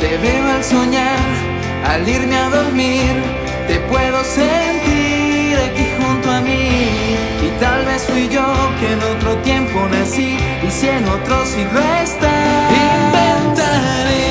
[0.00, 3.12] Te veo al soñar, al irme a dormir,
[3.66, 7.16] te puedo sentir aquí junto a mí.
[7.46, 8.46] Y tal vez fui yo
[8.78, 12.30] que en otro tiempo nací y si en otro siglo está.
[12.88, 14.22] Inventaré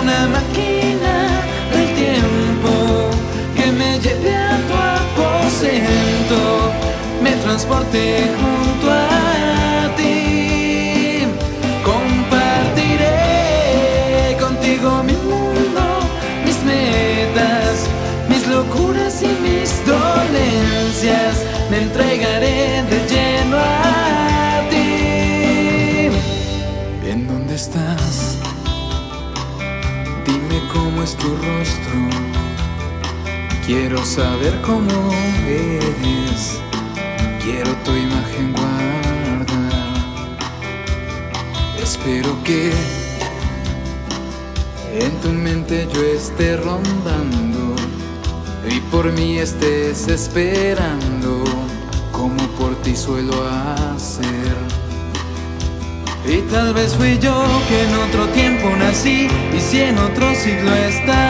[0.00, 1.14] una máquina
[1.72, 2.70] del tiempo
[3.56, 6.72] que me lleve a tu aposento,
[7.22, 8.61] me transporte junto
[21.72, 26.10] Me entregaré de lleno a ti.
[27.10, 28.36] ¿En dónde estás?
[30.26, 31.98] Dime cómo es tu rostro.
[33.64, 34.92] Quiero saber cómo
[35.48, 36.60] eres.
[37.42, 39.94] Quiero tu imagen guardar.
[41.82, 42.70] Espero que
[44.92, 47.76] en tu mente yo esté rondando
[48.68, 51.11] y por mí estés esperando
[52.62, 53.34] por ti suelo
[53.94, 54.56] hacer.
[56.24, 57.34] Y tal vez fui yo
[57.68, 61.24] que en otro tiempo nací y si en otro siglo está.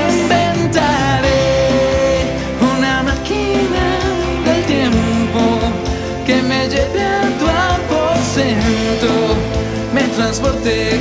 [0.00, 1.44] Inventaré
[2.72, 3.86] una máquina
[4.46, 5.42] del tiempo
[6.26, 7.46] que me lleve a tu
[7.76, 9.12] aposento,
[9.94, 11.00] me transporte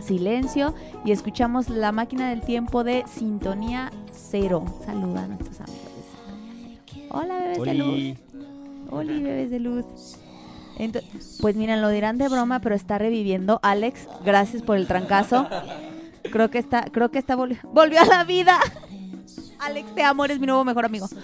[0.00, 0.74] Silencio,
[1.04, 4.64] y escuchamos La Máquina del Tiempo de Sintonía Cero.
[4.84, 7.06] Saluda a nuestros amigos de Sintonía Cero.
[7.10, 8.18] Hola, bebés de luz.
[8.90, 10.19] Hola, bebés de luz.
[11.40, 13.58] Pues miren, lo dirán de broma, pero está reviviendo.
[13.62, 15.46] Alex, gracias por el trancazo.
[16.30, 18.58] Creo que está, creo que está volvi- volvió a la vida.
[19.58, 21.06] Alex, te amo, eres mi nuevo mejor amigo.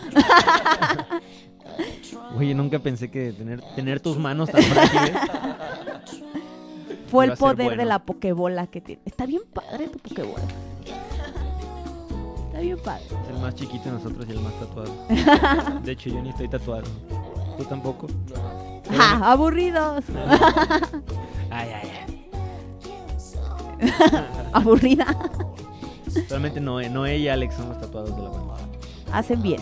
[2.37, 5.13] Oye, nunca pensé que tener, tener tus manos tan frágiles.
[7.11, 9.01] Fue el poder de la pokebola que tiene.
[9.05, 10.43] Está bien padre tu pokebola.
[12.49, 13.05] Está bien padre.
[13.25, 15.81] Es el más chiquito de nosotros y el más tatuado.
[15.85, 16.85] De hecho, yo ni estoy tatuado.
[17.57, 18.07] ¿Tú tampoco?
[18.91, 19.33] ¡Ja!
[19.33, 20.05] ¡Aburridos!
[21.51, 22.31] Ay, ay, ay.
[24.53, 25.07] Aburrida.
[26.29, 28.57] Realmente no, Noé y Alex son los tatuados de la banda.
[29.13, 29.61] Hacen bien.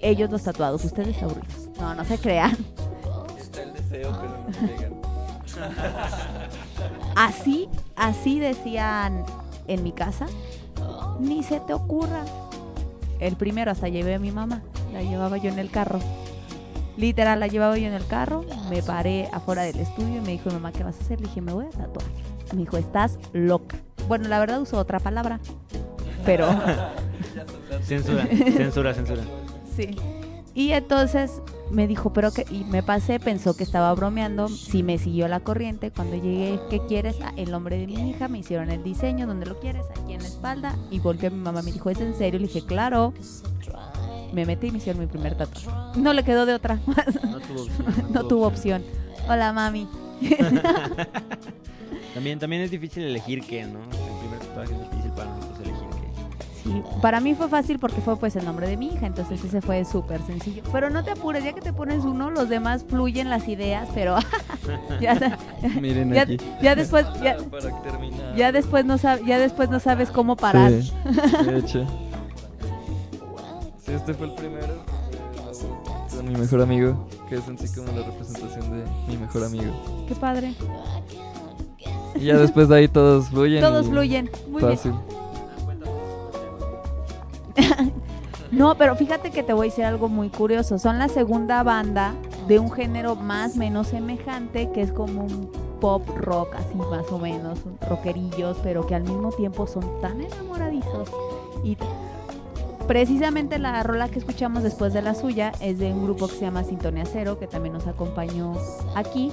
[0.00, 1.68] Ellos los tatuados, ustedes aburridos.
[1.78, 2.56] No, no se crean.
[3.38, 4.94] Está el deseo, pero no llegan.
[7.16, 9.24] Así, así decían
[9.66, 10.26] en mi casa.
[11.18, 12.24] Ni se te ocurra.
[13.18, 14.62] El primero hasta llevé a mi mamá.
[14.92, 15.98] La llevaba yo en el carro.
[16.98, 18.44] Literal, la llevaba yo en el carro.
[18.68, 21.20] Me paré afuera del estudio y me dijo mamá, ¿qué vas a hacer?
[21.20, 22.04] Le dije, me voy a tatuar.
[22.52, 23.76] Me dijo, estás loca.
[24.08, 25.38] Bueno, la verdad uso otra palabra.
[26.26, 26.48] Pero
[27.82, 29.22] Censura, censura, censura.
[29.76, 29.96] sí.
[30.54, 31.40] Y entonces
[31.70, 35.38] me dijo, pero que y me pasé, pensó que estaba bromeando, sí me siguió la
[35.38, 35.92] corriente.
[35.92, 37.14] Cuando llegué, ¿qué quieres?
[37.22, 39.84] Ah, el nombre de mi hija, me hicieron el diseño, ¿dónde lo quieres?
[39.90, 40.74] Aquí en la espalda.
[40.90, 42.40] Y volteé a mi mamá, me dijo, ¿es en serio?
[42.40, 43.12] Le dije, claro.
[44.32, 45.66] Me metí y me hicieron mi primer tatuaje.
[45.96, 46.78] No le quedó de otra.
[47.24, 47.86] No tuvo opción.
[48.12, 48.82] no tuvo opción.
[49.28, 49.88] Hola, mami.
[52.14, 53.78] También, también es difícil elegir qué, ¿no?
[53.80, 55.98] El primer tatuaje es difícil para nosotros elegir qué.
[56.64, 59.60] Sí, para mí fue fácil porque fue pues el nombre de mi hija, entonces ese
[59.60, 60.62] fue súper sencillo.
[60.72, 64.16] Pero no te apures, ya que te pones uno, los demás fluyen las ideas, pero
[65.00, 65.38] ya,
[65.80, 66.36] Miren ya, aquí.
[66.60, 68.34] ya después ya, Para terminar.
[68.34, 70.72] ya después no sab- ya después no sabes cómo parar.
[70.72, 70.92] Sí,
[71.46, 71.86] de hecho.
[73.88, 74.74] Sí, este fue el primero.
[74.74, 79.44] eh, Con mi mejor amigo, que es en sí como la representación de mi mejor
[79.44, 79.72] amigo.
[80.06, 80.54] Qué padre.
[82.14, 83.60] Y ya después de ahí todos fluyen.
[83.60, 84.30] Todos fluyen.
[84.50, 84.92] Muy Fácil.
[84.92, 85.18] bien.
[88.50, 90.78] No, pero fíjate que te voy a decir algo muy curioso.
[90.78, 92.14] Son la segunda banda
[92.48, 95.50] de un género más o menos semejante, que es como un
[95.82, 101.10] pop rock, así más o menos, rockerillos, pero que al mismo tiempo son tan enamoradizos.
[101.62, 101.76] Y
[102.88, 106.40] precisamente la rola que escuchamos después de la suya es de un grupo que se
[106.40, 108.54] llama Sintonía Cero, que también nos acompañó
[108.96, 109.30] aquí.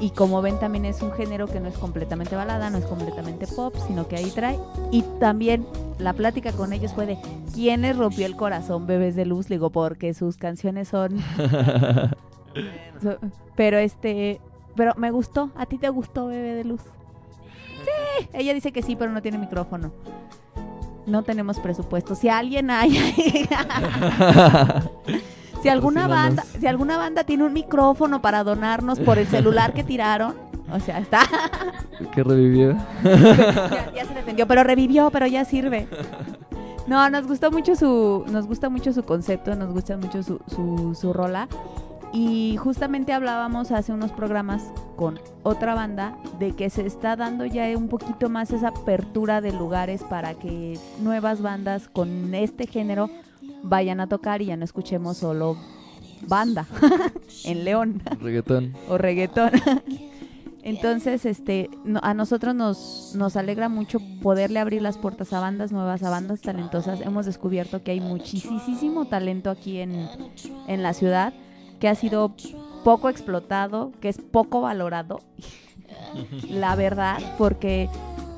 [0.00, 3.46] Y como ven, también es un género que no es completamente balada, no es completamente
[3.46, 4.58] pop, sino que ahí trae.
[4.90, 5.66] Y también
[5.98, 7.16] la plática con ellos fue de
[7.54, 9.48] quién les rompió el corazón, bebés de luz.
[9.48, 11.18] Le Digo, porque sus canciones son.
[13.02, 13.18] so-
[13.56, 14.40] pero este.
[14.76, 15.50] Pero me gustó.
[15.56, 16.82] ¿A ti te gustó, bebé de luz?
[17.84, 18.28] Sí.
[18.32, 19.92] Ella dice que sí, pero no tiene micrófono.
[21.06, 22.14] No tenemos presupuesto.
[22.14, 22.92] Si alguien hay.
[25.62, 29.84] si alguna banda, si alguna banda tiene un micrófono para donarnos por el celular que
[29.84, 30.34] tiraron,
[30.70, 31.22] o sea, está
[32.14, 32.76] Que revivió.
[33.02, 35.86] ya, ya se defendió, pero revivió, pero ya sirve.
[36.86, 40.94] No, nos gustó mucho su, nos gusta mucho su concepto, nos gusta mucho su, su,
[40.94, 41.48] su rola.
[42.16, 44.62] Y justamente hablábamos hace unos programas
[44.94, 49.52] con otra banda de que se está dando ya un poquito más esa apertura de
[49.52, 53.10] lugares para que nuevas bandas con este género
[53.64, 55.56] vayan a tocar y ya no escuchemos solo
[56.28, 56.66] banda
[57.44, 58.74] en León Reggaetón.
[58.88, 59.50] o reggaetón.
[60.62, 65.72] Entonces, este, no- a nosotros nos, nos alegra mucho poderle abrir las puertas a bandas
[65.72, 67.00] nuevas, a bandas talentosas.
[67.02, 70.08] Hemos descubierto que hay muchísimo talento aquí en,
[70.68, 71.34] en la ciudad,
[71.80, 72.34] que ha sido
[72.84, 75.20] poco explotado, que es poco valorado,
[76.48, 77.88] la verdad, porque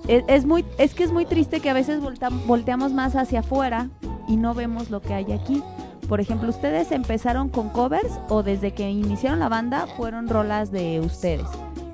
[0.08, 2.00] es, es muy, es que es muy triste que a veces
[2.46, 3.90] volteamos más hacia afuera
[4.28, 5.62] y no vemos lo que hay aquí.
[6.08, 11.00] Por ejemplo, ¿ustedes empezaron con covers o desde que iniciaron la banda fueron rolas de
[11.00, 11.46] ustedes?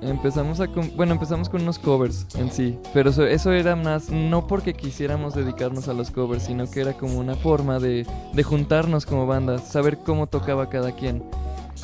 [0.05, 4.09] Empezamos a con- bueno, empezamos con unos covers en sí, pero eso, eso era más
[4.09, 8.43] no porque quisiéramos dedicarnos a los covers, sino que era como una forma de, de
[8.43, 11.23] juntarnos como banda, saber cómo tocaba cada quien.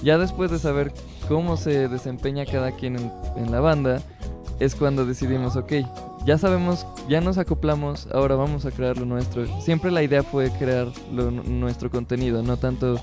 [0.04, 0.94] Ya después de saber
[1.28, 4.02] cómo se desempeña cada quien en, en la banda,
[4.60, 5.74] es cuando decidimos, ok,
[6.26, 9.46] ya sabemos, ya nos acoplamos, ahora vamos a crear lo nuestro.
[9.62, 12.98] Siempre la idea fue crear lo- nuestro contenido, no tanto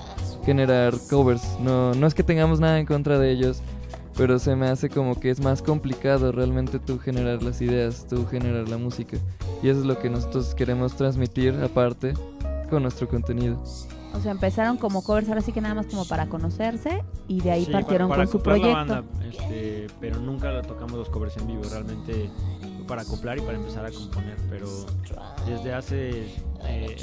[0.45, 1.41] generar covers.
[1.59, 3.61] No, no es que tengamos nada en contra de ellos,
[4.17, 8.25] pero se me hace como que es más complicado realmente tú generar las ideas, tú
[8.25, 9.17] generar la música.
[9.61, 12.13] Y eso es lo que nosotros queremos transmitir aparte
[12.69, 13.61] con nuestro contenido.
[14.13, 17.51] O sea, empezaron como covers, ahora sí que nada más como para conocerse y de
[17.51, 18.93] ahí Sí, partieron para, para con su acoplar la proyecto.
[19.19, 22.29] banda, este, pero nunca lo tocamos los covers en vivo, realmente
[22.87, 24.65] para acoplar y para empezar a componer, pero
[25.45, 26.33] desde hace
[26.65, 26.95] eh,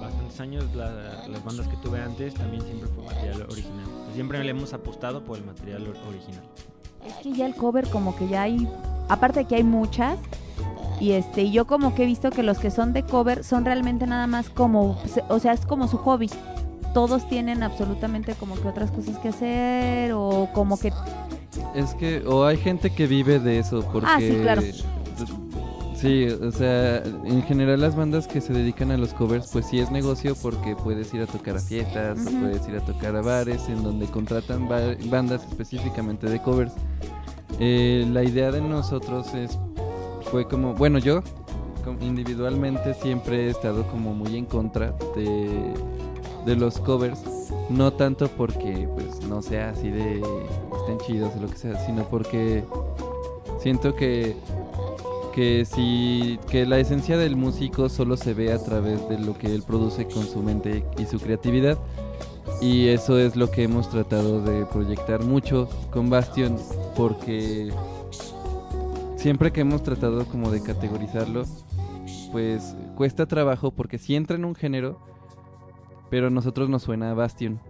[0.00, 3.86] bastantes años la- las bandas que tuve antes también siempre fue material original.
[4.16, 6.42] Siempre le hemos apostado por el material or- original.
[7.06, 8.68] Es que ya el cover como que ya hay,
[9.08, 10.18] aparte de que hay muchas,
[11.00, 13.64] y este, y yo como que he visto que los que son de cover son
[13.64, 14.98] realmente nada más como,
[15.28, 16.30] o sea, es como su hobby.
[16.94, 20.92] Todos tienen absolutamente como que otras cosas que hacer o como que
[21.74, 24.08] Es que, o hay gente que vive de eso, porque...
[24.10, 24.62] Ah, sí, claro.
[25.96, 29.78] Sí, o sea, en general las bandas que se dedican a los covers, pues sí
[29.80, 33.22] es negocio porque puedes ir a tocar a fiestas, o puedes ir a tocar a
[33.22, 36.72] bares en donde contratan ba- bandas específicamente de covers.
[37.60, 39.58] Eh, la idea de nosotros es,
[40.30, 41.22] fue como, bueno, yo
[42.02, 45.72] individualmente siempre he estado como muy en contra de,
[46.44, 47.20] de los covers,
[47.70, 50.20] no tanto porque pues no sea así de
[50.78, 52.64] estén chidos o lo que sea, sino porque
[53.60, 54.36] siento que
[55.36, 59.54] que si que la esencia del músico solo se ve a través de lo que
[59.54, 61.78] él produce con su mente y su creatividad
[62.62, 66.56] y eso es lo que hemos tratado de proyectar mucho con Bastion
[66.96, 67.70] porque
[69.16, 71.44] siempre que hemos tratado como de categorizarlo,
[72.32, 74.98] pues cuesta trabajo porque sí entra en un género,
[76.08, 77.60] pero a nosotros nos suena a Bastion.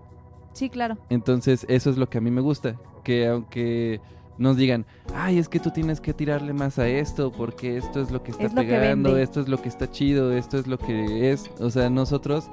[0.53, 0.99] Sí, claro.
[1.11, 2.77] Entonces, eso es lo que a mí me gusta.
[3.03, 4.01] Que aunque
[4.39, 8.11] nos digan, ay, es que tú tienes que tirarle más a esto, porque esto es
[8.11, 10.79] lo que está Es que pegando, esto es lo que está chido, esto es lo
[10.79, 11.51] que es.
[11.59, 12.51] O sea, nosotros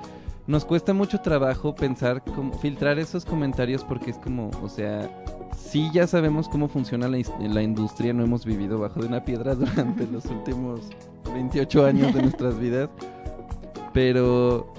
[0.48, 2.24] nos cuesta mucho trabajo pensar,
[2.62, 5.10] filtrar esos comentarios, porque es como, o sea,
[5.58, 10.06] sí ya sabemos cómo funciona la industria, no hemos vivido bajo de una piedra durante
[10.08, 10.82] los últimos
[11.34, 12.90] 28 años de nuestras vidas,
[13.94, 14.74] pero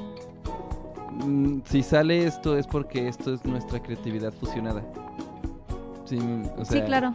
[1.25, 4.83] mm, si sale esto es porque esto es nuestra creatividad fusionada.
[6.05, 6.19] Sí,
[6.59, 7.15] o sí, sea, claro.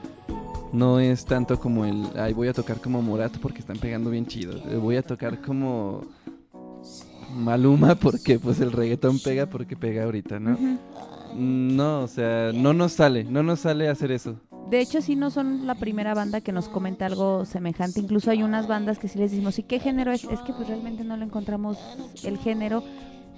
[0.72, 4.26] no es tanto como el, ay, voy a tocar como Morato porque están pegando bien
[4.26, 4.58] chido.
[4.70, 6.02] eh, Voy a tocar como
[7.36, 10.58] Maluma porque pues el reggaetón pega porque pega ahorita, ¿no?
[11.36, 14.36] No, o sea, no nos sale, no nos sale hacer eso.
[14.72, 18.00] De hecho, sí no son la primera banda que nos comenta algo semejante.
[18.00, 20.24] Incluso hay unas bandas que sí les decimos, ¿y qué género es?
[20.26, 21.78] Es que pues realmente no le encontramos
[22.24, 22.84] el género.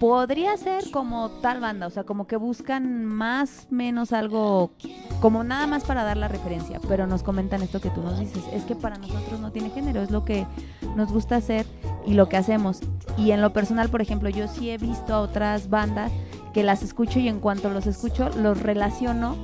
[0.01, 4.71] Podría ser como tal banda, o sea, como que buscan más menos algo,
[5.19, 8.43] como nada más para dar la referencia, pero nos comentan esto que tú nos dices,
[8.51, 10.47] es que para nosotros no tiene género, es lo que
[10.95, 11.67] nos gusta hacer
[12.03, 12.79] y lo que hacemos.
[13.15, 16.11] Y en lo personal, por ejemplo, yo sí he visto a otras bandas
[16.51, 19.35] que las escucho y en cuanto los escucho los relaciono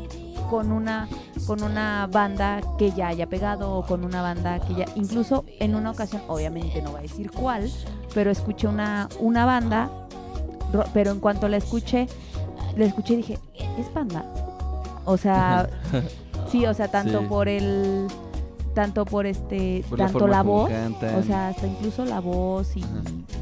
[0.50, 1.08] con una
[1.46, 5.76] con una banda que ya haya pegado o con una banda que ya incluso en
[5.76, 7.70] una ocasión obviamente no voy a decir cuál
[8.14, 9.90] pero escuché una una banda
[10.94, 12.08] pero en cuanto la escuché
[12.76, 13.40] la escuché y dije
[13.80, 14.26] es banda
[15.06, 15.70] o sea
[16.52, 17.26] sí o sea tanto Sí.
[17.28, 18.08] por el
[18.74, 22.92] tanto por este Por tanto la voz o sea hasta incluso la voz y Ajá.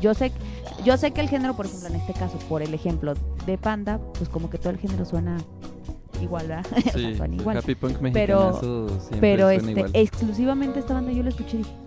[0.02, 0.32] yo sé
[0.86, 3.14] yo sé que el género por ejemplo en este caso por el ejemplo
[3.46, 5.38] de panda pues como que todo el género suena
[6.22, 6.66] igual ¿verdad?
[6.78, 8.88] O sea, Sí, suena igual happy punk Pero-
[9.20, 9.92] pero este igual.
[9.94, 11.85] exclusivamente esta banda yo la escuché y dije panda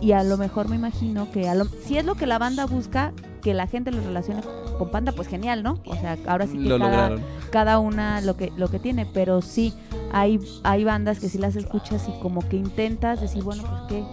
[0.00, 2.66] y a lo mejor me imagino que a lo, si es lo que la banda
[2.66, 4.42] busca que la gente lo relacione
[4.78, 7.16] con panda pues genial no o sea ahora sí que Lo cada,
[7.50, 9.72] cada una lo que lo que tiene pero sí
[10.12, 14.04] hay hay bandas que sí las escuchas y como que intentas decir bueno pues qué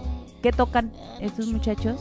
[0.42, 2.00] qué tocan estos muchachos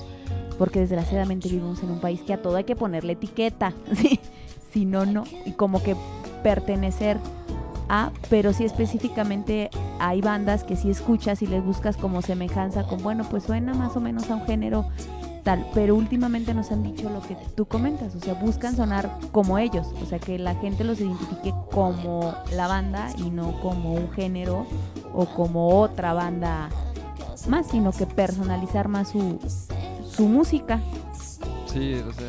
[0.57, 4.19] porque desgraciadamente vivimos en un país que a todo hay que ponerle etiqueta sí
[4.71, 5.95] si no no y como que
[6.43, 7.17] pertenecer
[7.89, 9.69] a pero sí específicamente
[9.99, 13.95] hay bandas que sí escuchas y les buscas como semejanza con bueno pues suena más
[13.95, 14.85] o menos a un género
[15.43, 19.57] tal, pero últimamente nos han dicho lo que tú comentas, o sea, buscan sonar como
[19.57, 24.09] ellos, o sea, que la gente los identifique como la banda y no como un
[24.11, 24.65] género
[25.13, 26.69] o como otra banda
[27.47, 29.37] más, sino que personalizar más su,
[30.09, 30.79] su música.
[31.65, 32.27] Sí, o sea,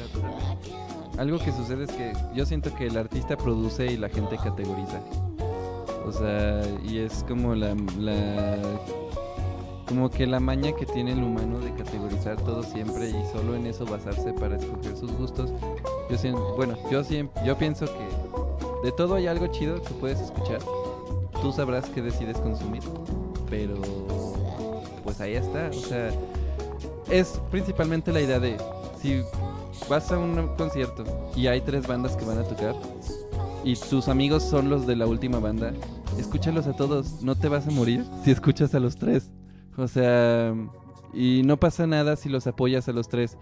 [1.18, 5.00] algo que sucede es que yo siento que el artista produce y la gente categoriza.
[6.06, 8.56] O sea, y es como la, la
[9.88, 13.66] como que la maña que tiene el humano de categorizar todo siempre y solo en
[13.66, 15.50] eso basarse para escoger sus gustos.
[16.10, 20.20] Yo sien- bueno, yo siempre, yo pienso que de todo hay algo chido que puedes
[20.20, 20.58] escuchar.
[21.40, 22.82] Tú sabrás qué decides consumir,
[23.50, 23.74] pero
[25.02, 26.10] pues ahí está, o sea,
[27.10, 28.56] es principalmente la idea de
[29.00, 29.22] si
[29.88, 31.04] vas a un concierto
[31.36, 32.74] y hay tres bandas que van a tocar
[33.64, 35.72] y tus amigos son los de la última banda,
[36.18, 39.32] escúchalos a todos, no te vas a morir si escuchas a los tres.
[39.76, 40.54] O sea,
[41.12, 43.36] y no pasa nada si los apoyas a los tres.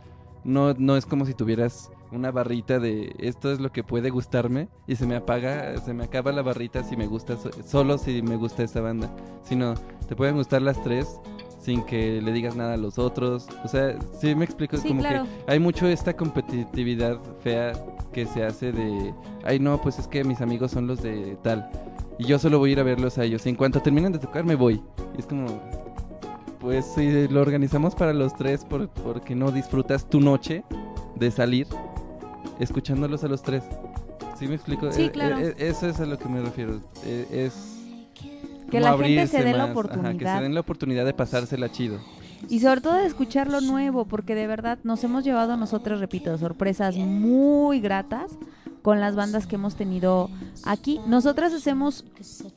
[0.45, 4.69] No, no es como si tuvieras una barrita de esto es lo que puede gustarme
[4.89, 8.23] y se me apaga, se me acaba la barrita si me gusta, so- solo si
[8.23, 9.15] me gusta esa banda.
[9.45, 9.75] Sino,
[10.09, 11.21] te pueden gustar las tres
[11.63, 13.47] sin que le digas nada a los otros.
[13.65, 15.25] O sea, sí me explico, Sí, como claro.
[15.25, 17.73] que hay mucho esta competitividad fea
[18.13, 21.71] que se hace de, ay no, pues es que mis amigos son los de tal.
[22.19, 23.47] Y yo solo voy a ir a verlos a ellos.
[23.47, 24.83] Y en cuanto terminen de tocar me voy.
[25.17, 25.47] Y es como,
[26.61, 30.65] pues si lo organizamos para los tres, por, porque no disfrutas tu noche
[31.17, 31.67] de salir
[32.59, 33.63] escuchándolos a los tres.
[34.39, 34.91] ¿Sí me explico?
[34.93, 35.39] Sí, Eh, claro.
[35.39, 36.81] eh, eso es a lo que me refiero.
[37.05, 37.79] Eh, es
[38.73, 40.43] Que la gente se dé la ajá, que se oportunidad.
[40.43, 42.01] den la oportunidad de pasársela chido.
[42.49, 46.37] Y sobre todo de escuchar lo nuevo, porque de verdad nos hemos llevado nosotros, repito,
[46.39, 48.33] sorpresas muy gratas
[48.83, 50.29] con las bandas que hemos tenido
[50.65, 51.01] aquí.
[51.07, 52.05] Nosotras hacemos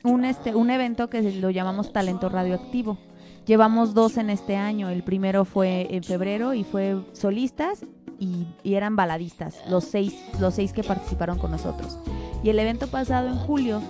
[0.02, 2.98] un, este, un evento que lo llamamos Talento Radioactivo.
[3.46, 4.88] Llevamos dos en este año.
[4.88, 7.84] El primero fue en febrero y fue solistas
[8.18, 11.98] y, eran baladistas, los seis, los seis que participaron con nosotros.
[12.42, 13.80] Y el evento pasado en julio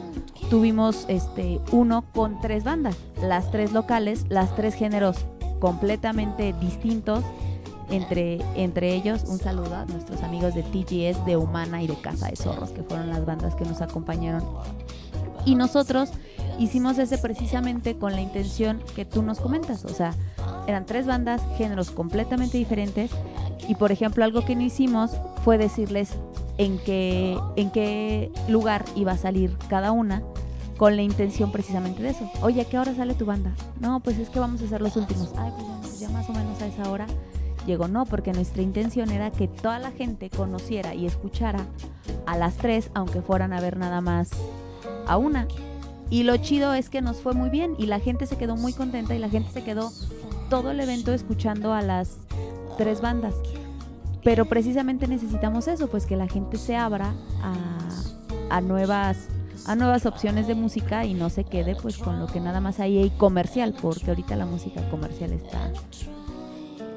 [0.50, 5.26] tuvimos este uno con tres bandas, las tres locales, las tres géneros
[5.60, 7.24] completamente distintos.
[7.88, 12.28] Entre, entre ellos, un saludo a nuestros amigos de TGS, de Humana y de Casa
[12.28, 14.42] de Zorros, que fueron las bandas que nos acompañaron.
[15.44, 16.10] Y nosotros
[16.58, 19.84] hicimos ese precisamente con la intención que tú nos comentas.
[19.84, 20.12] O sea,
[20.66, 23.10] eran tres bandas, géneros completamente diferentes.
[23.68, 25.12] Y por ejemplo, algo que no hicimos
[25.44, 26.10] fue decirles
[26.58, 30.22] en qué, en qué lugar iba a salir cada una
[30.76, 32.30] con la intención precisamente de eso.
[32.42, 33.54] Oye, ¿a qué hora sale tu banda?
[33.80, 35.32] No, pues es que vamos a ser los últimos.
[35.36, 37.06] Ay, pues ya, ya más o menos a esa hora
[37.66, 37.88] llegó.
[37.88, 41.66] No, porque nuestra intención era que toda la gente conociera y escuchara
[42.26, 44.30] a las tres, aunque fueran a ver nada más
[45.06, 45.46] a una.
[46.08, 48.72] Y lo chido es que nos fue muy bien y la gente se quedó muy
[48.72, 49.90] contenta y la gente se quedó
[50.48, 52.18] todo el evento escuchando a las
[52.76, 53.34] tres bandas.
[54.22, 59.28] Pero precisamente necesitamos eso, pues que la gente se abra a, a nuevas
[59.66, 62.78] a nuevas opciones de música y no se quede pues con lo que nada más
[62.78, 65.72] hay ahí comercial, porque ahorita la música comercial está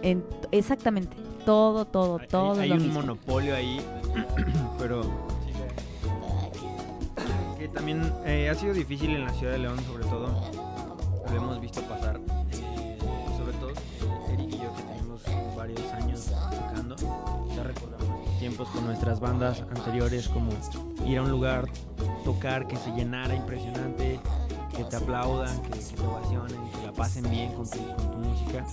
[0.03, 1.15] en exactamente
[1.45, 2.53] todo, todo, todo.
[2.53, 3.01] Hay, hay lo un mismo.
[3.01, 3.81] monopolio ahí,
[4.77, 5.01] pero
[7.57, 10.27] que también eh, ha sido difícil en la ciudad de León, sobre todo.
[11.31, 12.19] Lo hemos visto pasar,
[15.59, 16.95] varios años tocando.
[17.53, 20.51] Ya recordamos tiempos con nuestras bandas anteriores, como
[21.05, 21.65] ir a un lugar,
[22.23, 24.21] tocar, que se llenara impresionante,
[24.73, 28.17] que te aplaudan, que, que te ovacionen, que la pasen bien con tu, con tu
[28.19, 28.65] música.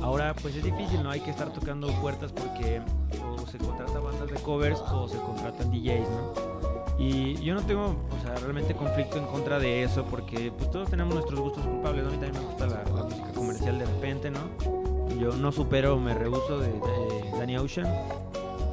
[0.00, 1.10] Ahora pues es difícil, ¿no?
[1.10, 2.80] Hay que estar tocando puertas porque
[3.22, 6.54] o se contrata bandas de covers o se contratan DJs, ¿no?
[6.98, 10.88] Y yo no tengo, o sea, realmente conflicto en contra de eso porque pues todos
[10.88, 12.08] tenemos nuestros gustos culpables, ¿no?
[12.08, 14.83] A mí también me gusta la, la música comercial de repente, ¿no?
[15.18, 17.86] Yo no supero, me rehuso de, de Danny Ocean,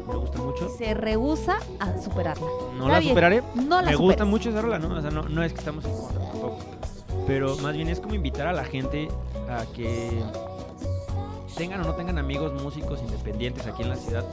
[0.07, 0.69] me gusta mucho.
[0.69, 2.47] Se rehúsa a superarla.
[2.77, 3.43] No Está la bien, superaré.
[3.55, 4.95] No la me gusta mucho esa rola, ¿no?
[4.95, 6.59] O sea, no, no es que estamos en contra tampoco.
[7.27, 9.07] Pero más bien es como invitar a la gente
[9.49, 10.21] a que
[11.55, 14.25] tengan o no tengan amigos músicos independientes aquí en la ciudad,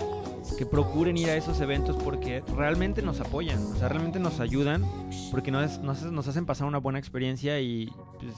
[0.57, 4.85] que procuren ir a esos eventos porque realmente nos apoyan, o sea, realmente nos ayudan,
[5.31, 8.35] porque nos, nos, nos hacen pasar una buena experiencia y pues,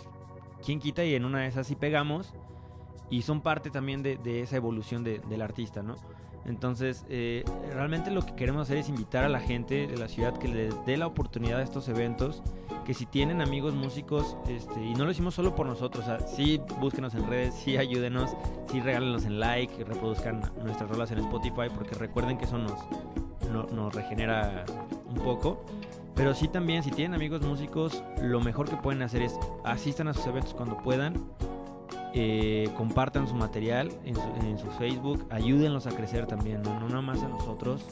[0.64, 2.32] quién quita y en una de esas sí pegamos
[3.10, 5.96] y son parte también de, esa evolución de- del artista, ¿no?
[6.46, 7.44] Entonces, eh,
[7.74, 10.74] realmente lo que queremos hacer es invitar a la gente de la ciudad que les
[10.86, 12.42] dé la oportunidad a estos eventos,
[12.86, 16.20] que si tienen amigos músicos, este, y no lo hicimos solo por nosotros, o sea,
[16.26, 18.30] sí búsquenos en redes, sí ayúdenos,
[18.70, 22.78] sí regálenos en like, reproduzcan nuestras rolas en Spotify, porque recuerden que eso nos,
[23.52, 24.64] no- nos regenera
[25.08, 25.62] un poco.
[26.14, 30.14] Pero sí también, si tienen amigos músicos, lo mejor que pueden hacer es asistan a
[30.14, 31.14] sus eventos cuando puedan,
[32.14, 36.88] eh, compartan su material en su, en su Facebook, ayúdenlos a crecer también, no, no
[36.88, 37.82] nada más a nosotros,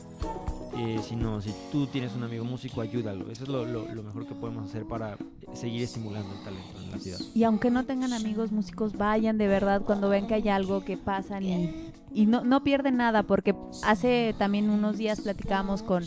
[0.77, 3.31] eh, sino si tú tienes un amigo músico, ayúdalo.
[3.31, 5.17] Eso es lo, lo- lo mejor que podemos hacer para
[5.55, 7.19] seguir estimulando el talento en la ciudad.
[7.35, 10.97] Y aunque no tengan amigos músicos, vayan de verdad cuando ven que hay algo que
[10.97, 16.05] pasan y, y no, no pierden nada, porque hace también unos días platicábamos con,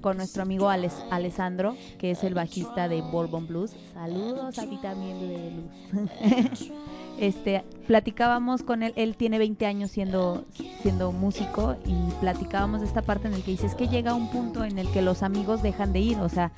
[0.00, 3.72] con nuestro amigo Alex, Alessandro, que es el bajista de Bourbon Blues.
[3.94, 6.70] Saludos a ti también, de Luz.
[7.18, 10.44] este, platicábamos con él, él tiene 20 años siendo,
[10.82, 14.30] siendo músico y platicábamos de esta parte en el que dice, es que llega un
[14.30, 16.52] punto en el que los amigos dejan de ir, o sea,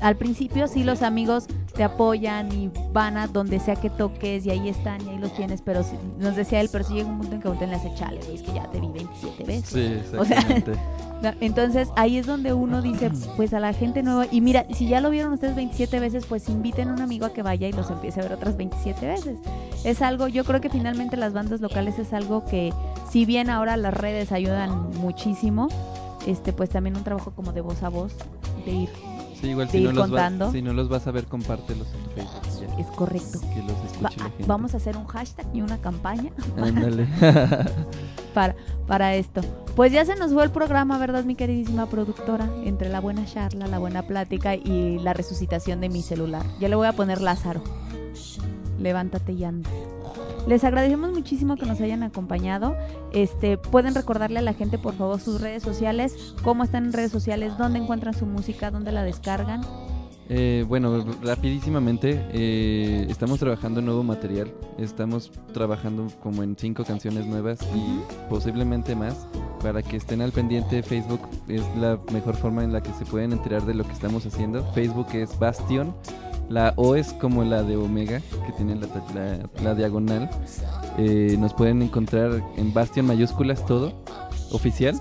[0.00, 4.50] al principio sí los amigos te apoyan y van a donde sea que toques y
[4.50, 7.18] ahí están y ahí los tienes, pero si- nos decía él, pero si llega un
[7.18, 9.68] punto en que voltean le hace chale, es que ya te vi 27 veces.
[10.10, 10.38] Sí, O sea,
[11.40, 15.00] Entonces ahí es donde uno dice, pues a la gente nueva, y mira, si ya
[15.00, 17.90] lo vieron ustedes 27 veces, pues inviten a un amigo a que vaya y los
[17.90, 19.38] empiece a ver otras 27 veces.
[19.84, 22.72] Es algo, yo creo que finalmente las bandas locales es algo que,
[23.10, 25.68] si bien ahora las redes ayudan muchísimo,
[26.26, 28.12] este pues también un trabajo como de voz a voz,
[28.66, 28.88] de ir,
[29.44, 30.44] Sí, igual si no, los contando.
[30.46, 32.68] vas, si no los vas a ver, compártelos en tu Facebook.
[32.76, 33.40] ya, es correcto.
[33.40, 34.44] Que los Va- escuche la gente.
[34.46, 37.06] vamos a hacer un hashtag y una campaña Ándale.
[38.34, 38.54] para,
[38.86, 39.40] para esto.
[39.76, 42.48] Pues ya se nos fue el programa, ¿verdad, mi queridísima productora?
[42.64, 46.44] Entre la buena charla, la buena plática y la resucitación de mi celular.
[46.60, 47.62] Ya le voy a poner Lázaro.
[48.78, 49.70] Levántate y anda.
[50.46, 52.76] Les agradecemos muchísimo que nos hayan acompañado.
[53.12, 57.10] Este, pueden recordarle a la gente, por favor, sus redes sociales, cómo están en redes
[57.10, 59.62] sociales, dónde encuentran su música, dónde la descargan.
[60.28, 64.52] Eh, bueno, rapidísimamente, eh, estamos trabajando en nuevo material.
[64.78, 69.26] Estamos trabajando como en cinco canciones nuevas y posiblemente más.
[69.62, 73.32] Para que estén al pendiente, Facebook es la mejor forma en la que se pueden
[73.32, 74.62] enterar de lo que estamos haciendo.
[74.72, 75.94] Facebook es Bastion.
[76.48, 78.76] La O es como la de Omega, que tiene
[79.62, 80.28] la, diagonal.
[80.98, 83.92] Eh, nos pueden encontrar en Bastion mayúsculas todo,
[84.52, 85.00] oficial.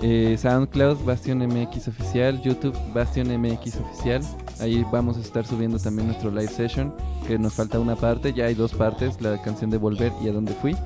[0.00, 4.22] Eh, SoundCloud, Bastion MX oficial, YouTube, Bastion MX oficial.
[4.60, 6.92] Ahí vamos a estar subiendo también nuestro live session,
[7.26, 10.32] que nos falta una parte, ya hay dos partes, la canción de Volver y a
[10.32, 10.76] dónde fui.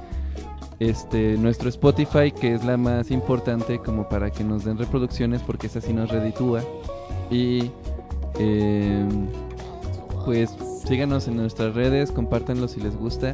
[0.79, 5.69] Este, nuestro Spotify, que es la más importante como para que nos den reproducciones, porque
[5.69, 6.63] esa sí nos reditúa.
[7.31, 7.71] Y
[8.39, 9.29] em,
[10.25, 10.51] pues
[10.87, 13.33] síganos en nuestras redes, compártanlo si les gusta.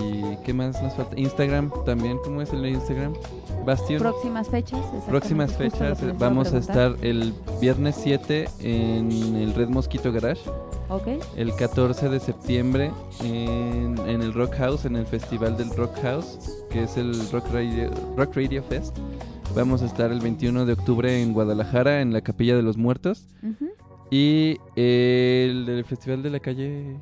[0.00, 1.18] ¿Y qué más nos falta?
[1.18, 3.14] Instagram también, ¿cómo es el de Instagram?
[3.64, 3.98] Bastion.
[4.00, 4.80] Próximas fechas.
[5.08, 10.42] Próximas fechas, vamos a estar el viernes 7 en el Red Mosquito Garage,
[10.88, 11.08] Ok.
[11.36, 12.90] el 14 de septiembre
[13.22, 16.38] en, en el Rock House, en el Festival del Rock House,
[16.70, 18.96] que es el Rock Radio, Rock Radio Fest.
[19.54, 23.26] Vamos a estar el 21 de octubre en Guadalajara, en la Capilla de los Muertos.
[24.10, 26.96] Y el del Festival de la Calle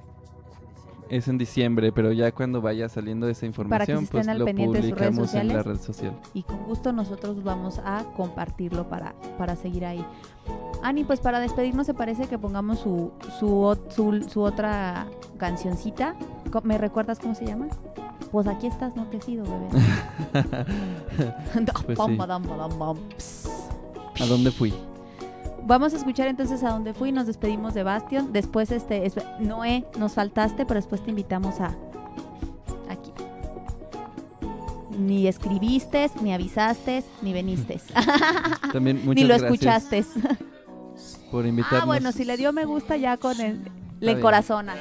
[1.08, 5.62] es en diciembre, pero ya cuando vaya saliendo esa información, pues lo publicamos en la
[5.62, 6.18] red social.
[6.34, 10.04] y con gusto nosotros vamos a compartirlo para, para seguir ahí.
[10.82, 15.06] Ani, pues para despedirnos se parece que pongamos su, su, su, su otra
[15.38, 16.16] cancioncita.
[16.64, 17.68] ¿Me recuerdas cómo se llama?
[18.30, 19.68] Pues aquí estás, no te he sido, bebé.
[21.86, 22.16] Pues sí.
[24.20, 24.74] ¿A dónde fui?
[25.66, 28.32] Vamos a escuchar entonces a dónde fui, nos despedimos de Bastion.
[28.32, 31.74] Después, este, es- Noé, nos faltaste, pero después te invitamos a
[32.88, 33.10] aquí.
[34.96, 37.80] Ni escribiste, ni avisaste, ni viniste.
[38.72, 40.04] También muchas ni lo gracias escuchaste.
[41.32, 41.82] por invitarnos.
[41.82, 43.60] Ah, bueno, si le dio me gusta ya con el,
[44.00, 44.74] le encorazona.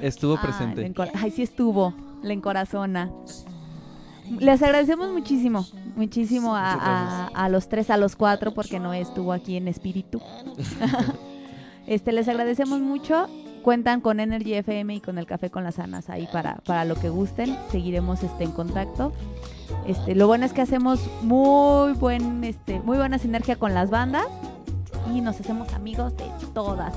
[0.00, 0.92] Estuvo Ah, presente.
[1.14, 1.92] Ay, sí estuvo,
[2.22, 3.10] le encorazona.
[4.38, 5.66] Les agradecemos muchísimo,
[5.96, 10.20] muchísimo a, a- a los tres, a los cuatro, porque no estuvo aquí en espíritu.
[11.86, 13.26] este, les agradecemos mucho.
[13.62, 16.94] Cuentan con Energy FM y con el Café con las Anas ahí para, para lo
[16.94, 17.54] que gusten.
[17.70, 19.12] Seguiremos este, en contacto.
[19.86, 24.26] Este, lo bueno es que hacemos muy buen, este, muy buena sinergia con las bandas
[25.14, 26.24] y nos hacemos amigos de
[26.54, 26.94] todas.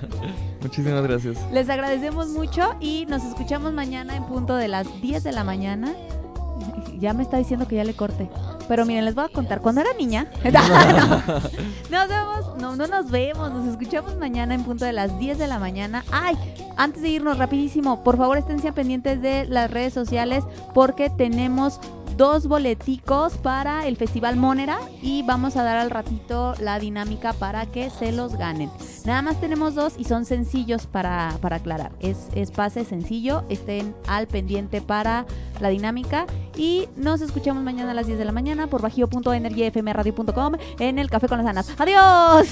[0.62, 1.38] Muchísimas gracias.
[1.52, 5.94] Les agradecemos mucho y nos escuchamos mañana en punto de las 10 de la mañana.
[6.98, 8.28] Ya me está diciendo que ya le corte.
[8.68, 9.60] Pero miren, les voy a contar.
[9.60, 10.50] Cuando era niña, no,
[11.90, 15.46] nos vemos, no, no nos vemos, nos escuchamos mañana en punto de las 10 de
[15.46, 16.04] la mañana.
[16.10, 16.36] Ay,
[16.76, 21.80] antes de irnos rapidísimo, por favor estén siempre pendientes de las redes sociales porque tenemos
[22.16, 27.66] dos boleticos para el Festival Monera y vamos a dar al ratito la dinámica para
[27.66, 28.70] que se los ganen.
[29.04, 31.92] Nada más tenemos dos y son sencillos para, para aclarar.
[32.00, 35.26] Es, es pase sencillo, estén al pendiente para
[35.60, 40.98] la dinámica y nos escuchamos mañana a las 10 de la mañana por bajío.energyfmradio.com en
[40.98, 41.74] el Café con las Anas.
[41.78, 42.48] ¡Adiós!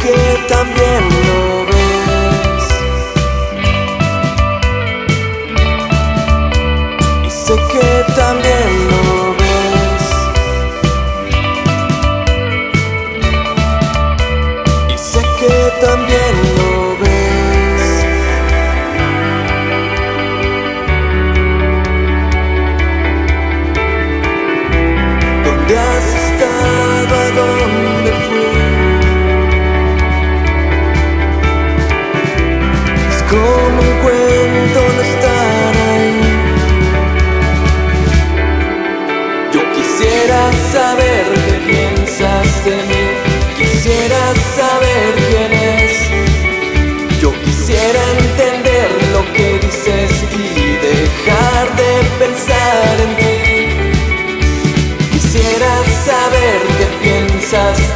[0.00, 1.17] Que también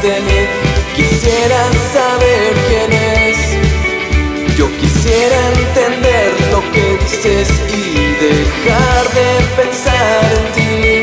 [0.02, 3.38] Quisiera saber quién es.
[4.58, 11.01] Yo quisiera entender lo que dices y dejar de pensar en ti.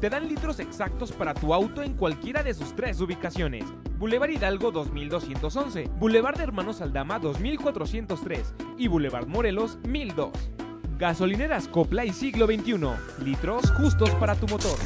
[0.00, 3.64] Te dan litros exactos para tu auto en cualquiera de sus tres ubicaciones.
[3.98, 10.30] Boulevard Hidalgo 2211, Boulevard de Hermanos Aldama 2403 y Boulevard Morelos 1002.
[10.98, 14.78] Gasolineras Copla y Siglo XXI, litros justos para tu motor.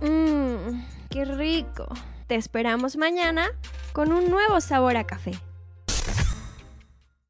[0.00, 1.86] Mmm, qué rico.
[2.26, 3.48] Te esperamos mañana
[3.92, 5.32] con un nuevo sabor a café.